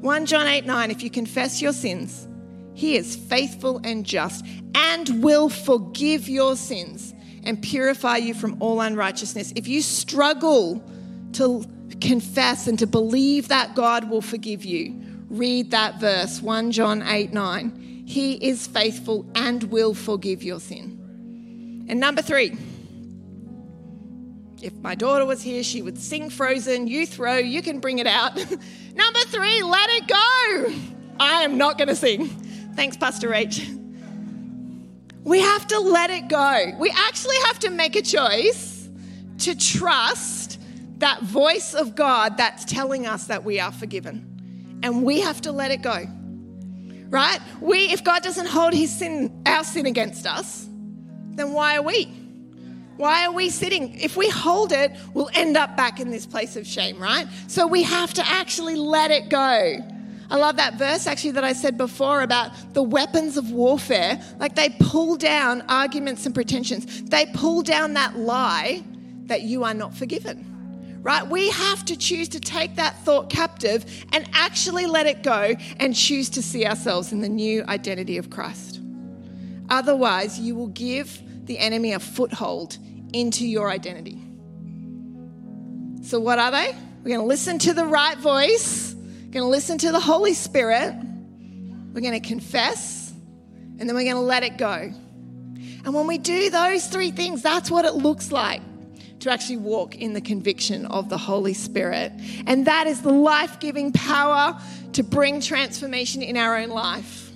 1 0.00 0.26
John 0.26 0.46
8 0.46 0.64
9, 0.64 0.90
if 0.90 1.02
you 1.02 1.10
confess 1.10 1.60
your 1.60 1.72
sins, 1.72 2.26
he 2.74 2.96
is 2.96 3.14
faithful 3.14 3.80
and 3.84 4.06
just 4.06 4.44
and 4.74 5.22
will 5.22 5.48
forgive 5.48 6.28
your 6.28 6.56
sins 6.56 7.11
and 7.44 7.62
purify 7.62 8.16
you 8.16 8.34
from 8.34 8.56
all 8.60 8.80
unrighteousness. 8.80 9.52
If 9.56 9.68
you 9.68 9.82
struggle 9.82 10.82
to 11.32 11.64
confess 12.00 12.66
and 12.66 12.78
to 12.78 12.86
believe 12.86 13.48
that 13.48 13.74
God 13.74 14.08
will 14.08 14.22
forgive 14.22 14.64
you, 14.64 15.00
read 15.28 15.70
that 15.70 16.00
verse 16.00 16.40
1 16.40 16.72
John 16.72 17.02
8 17.02 17.32
9. 17.32 18.04
He 18.06 18.34
is 18.34 18.66
faithful 18.66 19.26
and 19.34 19.64
will 19.64 19.94
forgive 19.94 20.42
your 20.42 20.60
sin. 20.60 21.86
And 21.88 21.98
number 21.98 22.22
three, 22.22 22.56
if 24.60 24.74
my 24.74 24.94
daughter 24.94 25.26
was 25.26 25.42
here, 25.42 25.62
she 25.62 25.82
would 25.82 25.98
sing 25.98 26.30
Frozen. 26.30 26.86
You 26.86 27.06
throw, 27.06 27.36
you 27.36 27.62
can 27.62 27.80
bring 27.80 27.98
it 27.98 28.06
out. 28.06 28.36
number 28.94 29.18
three, 29.26 29.62
let 29.62 29.90
it 29.90 30.06
go. 30.06 30.74
I 31.18 31.42
am 31.42 31.58
not 31.58 31.78
going 31.78 31.88
to 31.88 31.96
sing. 31.96 32.28
Thanks, 32.76 32.96
Pastor 32.96 33.34
H. 33.34 33.68
We 35.24 35.40
have 35.40 35.66
to 35.68 35.78
let 35.78 36.10
it 36.10 36.28
go. 36.28 36.72
We 36.78 36.90
actually 36.90 37.36
have 37.46 37.58
to 37.60 37.70
make 37.70 37.96
a 37.96 38.02
choice 38.02 38.88
to 39.38 39.56
trust 39.56 40.58
that 40.98 41.22
voice 41.22 41.74
of 41.74 41.94
God 41.94 42.36
that's 42.36 42.64
telling 42.64 43.06
us 43.06 43.26
that 43.26 43.44
we 43.44 43.60
are 43.60 43.72
forgiven. 43.72 44.80
And 44.82 45.04
we 45.04 45.20
have 45.20 45.40
to 45.42 45.52
let 45.52 45.70
it 45.70 45.82
go. 45.82 46.06
Right? 47.08 47.40
We 47.60 47.92
if 47.92 48.02
God 48.02 48.22
doesn't 48.22 48.46
hold 48.46 48.72
his 48.72 48.96
sin 48.96 49.42
our 49.46 49.64
sin 49.64 49.86
against 49.86 50.26
us, 50.26 50.66
then 51.34 51.52
why 51.52 51.76
are 51.76 51.82
we? 51.82 52.04
Why 52.96 53.26
are 53.26 53.32
we 53.32 53.50
sitting? 53.50 53.98
If 54.00 54.16
we 54.16 54.28
hold 54.28 54.72
it, 54.72 54.92
we'll 55.12 55.30
end 55.34 55.56
up 55.56 55.76
back 55.76 55.98
in 55.98 56.10
this 56.10 56.26
place 56.26 56.56
of 56.56 56.66
shame, 56.66 57.00
right? 57.00 57.26
So 57.48 57.66
we 57.66 57.82
have 57.82 58.14
to 58.14 58.26
actually 58.26 58.76
let 58.76 59.10
it 59.10 59.28
go. 59.28 59.78
I 60.32 60.36
love 60.36 60.56
that 60.56 60.76
verse 60.76 61.06
actually 61.06 61.32
that 61.32 61.44
I 61.44 61.52
said 61.52 61.76
before 61.76 62.22
about 62.22 62.52
the 62.72 62.82
weapons 62.82 63.36
of 63.36 63.50
warfare. 63.50 64.18
Like 64.40 64.54
they 64.54 64.70
pull 64.80 65.18
down 65.18 65.60
arguments 65.68 66.24
and 66.24 66.34
pretensions, 66.34 67.02
they 67.02 67.26
pull 67.34 67.60
down 67.60 67.92
that 67.94 68.16
lie 68.16 68.82
that 69.26 69.42
you 69.42 69.62
are 69.62 69.74
not 69.74 69.94
forgiven. 69.94 70.48
Right? 71.02 71.28
We 71.28 71.50
have 71.50 71.84
to 71.84 71.96
choose 71.96 72.30
to 72.30 72.40
take 72.40 72.76
that 72.76 72.96
thought 73.04 73.28
captive 73.28 73.84
and 74.12 74.26
actually 74.32 74.86
let 74.86 75.04
it 75.04 75.22
go 75.22 75.54
and 75.78 75.94
choose 75.94 76.30
to 76.30 76.42
see 76.42 76.64
ourselves 76.64 77.12
in 77.12 77.20
the 77.20 77.28
new 77.28 77.62
identity 77.64 78.16
of 78.16 78.30
Christ. 78.30 78.80
Otherwise, 79.68 80.40
you 80.40 80.54
will 80.54 80.68
give 80.68 81.20
the 81.44 81.58
enemy 81.58 81.92
a 81.92 81.98
foothold 81.98 82.78
into 83.12 83.46
your 83.46 83.68
identity. 83.68 84.18
So, 86.02 86.18
what 86.20 86.38
are 86.38 86.50
they? 86.50 86.74
We're 87.02 87.16
going 87.16 87.20
to 87.20 87.26
listen 87.26 87.58
to 87.58 87.74
the 87.74 87.84
right 87.84 88.16
voice 88.16 88.94
going 89.32 89.44
to 89.44 89.48
listen 89.48 89.78
to 89.78 89.90
the 89.90 90.00
Holy 90.00 90.34
Spirit, 90.34 90.94
we're 91.94 92.02
going 92.02 92.20
to 92.20 92.20
confess, 92.20 93.10
and 93.78 93.88
then 93.88 93.96
we're 93.96 94.04
going 94.04 94.16
to 94.16 94.20
let 94.20 94.42
it 94.42 94.58
go. 94.58 94.92
And 95.84 95.94
when 95.94 96.06
we 96.06 96.18
do 96.18 96.50
those 96.50 96.86
three 96.86 97.10
things, 97.10 97.42
that's 97.42 97.70
what 97.70 97.86
it 97.86 97.94
looks 97.94 98.30
like 98.30 98.60
to 99.20 99.30
actually 99.30 99.56
walk 99.56 99.96
in 99.96 100.12
the 100.12 100.20
conviction 100.20 100.84
of 100.84 101.08
the 101.08 101.16
Holy 101.16 101.54
Spirit. 101.54 102.12
And 102.46 102.66
that 102.66 102.86
is 102.86 103.00
the 103.00 103.12
life 103.12 103.58
giving 103.58 103.90
power 103.92 104.60
to 104.92 105.02
bring 105.02 105.40
transformation 105.40 106.20
in 106.20 106.36
our 106.36 106.58
own 106.58 106.68
life. 106.68 107.30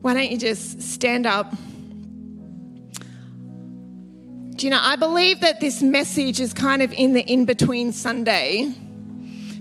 Why 0.00 0.12
don't 0.12 0.28
you 0.28 0.38
just 0.38 0.82
stand 0.82 1.24
up? 1.24 1.54
Do 4.56 4.66
you 4.66 4.70
know, 4.70 4.80
I 4.82 4.96
believe 4.96 5.40
that 5.40 5.60
this 5.60 5.82
message 5.82 6.40
is 6.40 6.52
kind 6.52 6.82
of 6.82 6.92
in 6.92 7.12
the 7.12 7.20
in 7.20 7.44
between 7.44 7.92
Sunday 7.92 8.74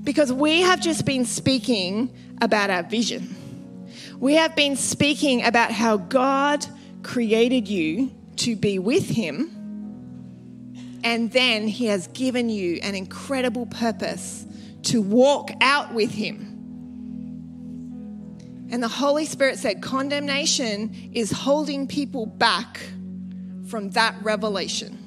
because 0.03 0.31
we 0.31 0.61
have 0.61 0.81
just 0.81 1.05
been 1.05 1.25
speaking 1.25 2.13
about 2.41 2.69
our 2.69 2.83
vision. 2.83 3.35
We 4.19 4.35
have 4.35 4.55
been 4.55 4.75
speaking 4.75 5.43
about 5.43 5.71
how 5.71 5.97
God 5.97 6.65
created 7.03 7.67
you 7.67 8.11
to 8.37 8.55
be 8.55 8.79
with 8.79 9.09
Him, 9.09 9.49
and 11.03 11.31
then 11.31 11.67
He 11.67 11.87
has 11.87 12.07
given 12.07 12.49
you 12.49 12.79
an 12.81 12.95
incredible 12.95 13.65
purpose 13.65 14.45
to 14.83 15.01
walk 15.01 15.51
out 15.61 15.93
with 15.93 16.11
Him. 16.11 16.49
And 18.71 18.81
the 18.81 18.87
Holy 18.87 19.25
Spirit 19.25 19.59
said 19.59 19.81
condemnation 19.81 21.11
is 21.13 21.31
holding 21.31 21.87
people 21.87 22.25
back 22.25 22.81
from 23.67 23.91
that 23.91 24.15
revelation. 24.23 25.02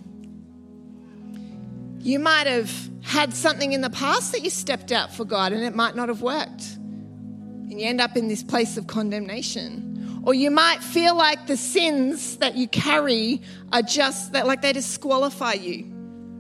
You 2.01 2.19
might 2.19 2.47
have 2.47 2.71
had 3.03 3.35
something 3.35 3.73
in 3.73 3.81
the 3.81 3.91
past 3.91 4.33
that 4.33 4.43
you 4.43 4.51
stepped 4.51 4.93
out 4.93 5.15
for 5.15 5.25
God 5.25 5.53
and 5.53 5.63
it 5.63 5.75
might 5.75 5.95
not 5.95 6.09
have 6.09 6.23
worked. 6.23 6.75
And 6.75 7.81
you 7.81 7.87
end 7.87 8.01
up 8.01 8.17
in 8.17 8.29
this 8.29 8.43
place 8.43 8.77
of 8.77 8.87
condemnation. 8.87 10.23
Or 10.25 10.35
you 10.35 10.51
might 10.51 10.83
feel 10.83 11.17
like 11.17 11.47
the 11.47 11.57
sins 11.57 12.37
that 12.39 12.57
you 12.57 12.67
carry 12.69 13.41
are 13.73 13.83
just 13.83 14.33
that, 14.33 14.47
like 14.47 14.61
they 14.61 14.73
disqualify 14.73 15.55
you 15.55 15.93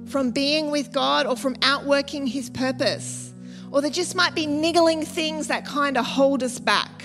from 0.07 0.31
being 0.31 0.71
with 0.71 0.92
God 0.92 1.27
or 1.27 1.37
from 1.37 1.57
outworking 1.62 2.27
His 2.27 2.51
purpose. 2.51 3.33
Or 3.71 3.81
there 3.81 3.90
just 3.90 4.14
might 4.14 4.35
be 4.35 4.47
niggling 4.47 5.05
things 5.05 5.49
that 5.49 5.64
kind 5.64 5.97
of 5.97 6.05
hold 6.05 6.42
us 6.42 6.59
back. 6.59 7.05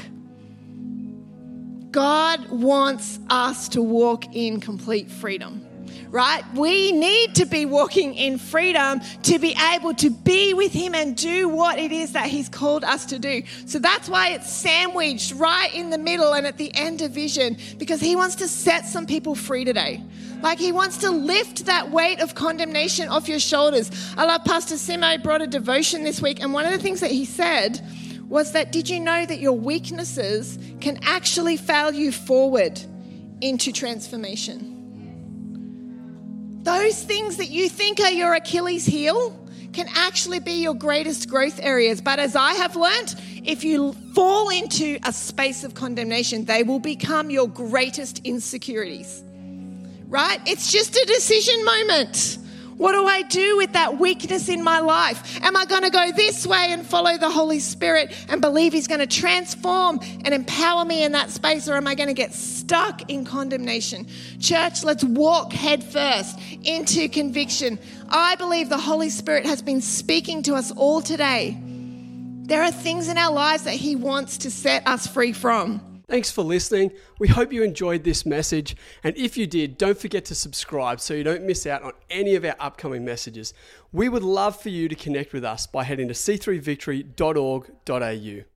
God 1.91 2.49
wants 2.49 3.19
us 3.29 3.67
to 3.69 3.81
walk 3.81 4.35
in 4.35 4.59
complete 4.59 5.11
freedom 5.11 5.65
right? 6.11 6.43
We 6.53 6.91
need 6.91 7.35
to 7.35 7.45
be 7.45 7.65
walking 7.65 8.13
in 8.15 8.37
freedom 8.37 8.99
to 9.23 9.39
be 9.39 9.55
able 9.73 9.93
to 9.95 10.09
be 10.09 10.53
with 10.53 10.73
Him 10.73 10.93
and 10.93 11.15
do 11.15 11.47
what 11.47 11.79
it 11.79 11.91
is 11.91 12.11
that 12.11 12.27
He's 12.27 12.49
called 12.49 12.83
us 12.83 13.05
to 13.07 13.19
do. 13.19 13.43
So 13.65 13.79
that's 13.79 14.09
why 14.09 14.31
it's 14.31 14.51
sandwiched 14.51 15.33
right 15.33 15.73
in 15.73 15.89
the 15.89 15.97
middle 15.97 16.33
and 16.33 16.45
at 16.45 16.57
the 16.57 16.71
end 16.75 17.01
of 17.01 17.11
vision 17.11 17.57
because 17.77 18.01
He 18.01 18.15
wants 18.15 18.35
to 18.35 18.47
set 18.47 18.85
some 18.85 19.05
people 19.05 19.35
free 19.35 19.63
today. 19.63 20.03
Like 20.41 20.57
he 20.57 20.71
wants 20.71 20.97
to 20.99 21.11
lift 21.11 21.65
that 21.65 21.91
weight 21.91 22.19
of 22.19 22.33
condemnation 22.33 23.07
off 23.09 23.29
your 23.29 23.39
shoulders. 23.39 23.91
I 24.17 24.25
love 24.25 24.43
Pastor 24.43 24.73
Simo 24.73 25.21
brought 25.21 25.43
a 25.43 25.47
devotion 25.47 26.03
this 26.03 26.19
week, 26.19 26.41
and 26.41 26.51
one 26.51 26.65
of 26.65 26.71
the 26.71 26.79
things 26.79 26.99
that 27.01 27.11
he 27.11 27.25
said 27.25 27.79
was 28.27 28.53
that 28.53 28.71
did 28.71 28.89
you 28.89 28.99
know 28.99 29.23
that 29.23 29.39
your 29.39 29.53
weaknesses 29.53 30.57
can 30.79 30.99
actually 31.03 31.57
fail 31.57 31.93
you 31.93 32.11
forward 32.11 32.81
into 33.41 33.71
transformation? 33.71 34.70
Those 36.63 37.03
things 37.03 37.37
that 37.37 37.49
you 37.49 37.69
think 37.69 37.99
are 37.99 38.11
your 38.11 38.35
Achilles 38.35 38.85
heel 38.85 39.37
can 39.73 39.87
actually 39.95 40.39
be 40.39 40.61
your 40.61 40.75
greatest 40.75 41.27
growth 41.27 41.59
areas. 41.61 42.01
But 42.01 42.19
as 42.19 42.35
I 42.35 42.53
have 42.53 42.75
learnt, 42.75 43.15
if 43.43 43.63
you 43.63 43.93
fall 44.13 44.49
into 44.49 44.99
a 45.03 45.11
space 45.11 45.63
of 45.63 45.73
condemnation, 45.73 46.45
they 46.45 46.63
will 46.63 46.79
become 46.79 47.31
your 47.31 47.47
greatest 47.47 48.19
insecurities. 48.25 49.23
Right? 50.07 50.39
It's 50.45 50.71
just 50.71 50.95
a 50.95 51.05
decision 51.05 51.65
moment. 51.65 52.37
What 52.81 52.93
do 52.93 53.05
I 53.05 53.21
do 53.21 53.57
with 53.57 53.73
that 53.73 53.99
weakness 53.99 54.49
in 54.49 54.63
my 54.63 54.79
life? 54.79 55.39
Am 55.43 55.55
I 55.55 55.65
going 55.65 55.83
to 55.83 55.91
go 55.91 56.11
this 56.13 56.47
way 56.47 56.69
and 56.71 56.83
follow 56.83 57.15
the 57.15 57.29
Holy 57.29 57.59
Spirit 57.59 58.11
and 58.27 58.41
believe 58.41 58.73
He's 58.73 58.87
going 58.87 59.01
to 59.01 59.05
transform 59.05 59.99
and 60.25 60.33
empower 60.33 60.83
me 60.83 61.03
in 61.03 61.11
that 61.11 61.29
space, 61.29 61.69
or 61.69 61.75
am 61.75 61.85
I 61.85 61.93
going 61.93 62.07
to 62.07 62.15
get 62.15 62.33
stuck 62.33 63.07
in 63.07 63.23
condemnation? 63.23 64.07
Church, 64.39 64.83
let's 64.83 65.03
walk 65.03 65.53
headfirst 65.53 66.39
into 66.63 67.07
conviction. 67.07 67.77
I 68.09 68.33
believe 68.37 68.69
the 68.69 68.79
Holy 68.79 69.11
Spirit 69.11 69.45
has 69.45 69.61
been 69.61 69.81
speaking 69.81 70.41
to 70.41 70.55
us 70.55 70.71
all 70.71 71.03
today. 71.03 71.61
There 71.61 72.63
are 72.63 72.71
things 72.71 73.09
in 73.09 73.19
our 73.19 73.31
lives 73.31 73.65
that 73.65 73.75
He 73.75 73.95
wants 73.95 74.39
to 74.39 74.49
set 74.49 74.87
us 74.87 75.05
free 75.05 75.33
from. 75.33 75.90
Thanks 76.11 76.29
for 76.29 76.43
listening. 76.43 76.91
We 77.19 77.29
hope 77.29 77.53
you 77.53 77.63
enjoyed 77.63 78.03
this 78.03 78.25
message. 78.25 78.75
And 79.01 79.15
if 79.15 79.37
you 79.37 79.47
did, 79.47 79.77
don't 79.77 79.97
forget 79.97 80.25
to 80.25 80.35
subscribe 80.35 80.99
so 80.99 81.13
you 81.13 81.23
don't 81.23 81.45
miss 81.45 81.65
out 81.65 81.83
on 81.83 81.93
any 82.09 82.35
of 82.35 82.43
our 82.43 82.57
upcoming 82.59 83.05
messages. 83.05 83.53
We 83.93 84.09
would 84.09 84.21
love 84.21 84.61
for 84.61 84.67
you 84.67 84.89
to 84.89 84.95
connect 84.95 85.31
with 85.31 85.45
us 85.45 85.67
by 85.67 85.85
heading 85.85 86.09
to 86.09 86.13
c3victory.org.au. 86.13 88.50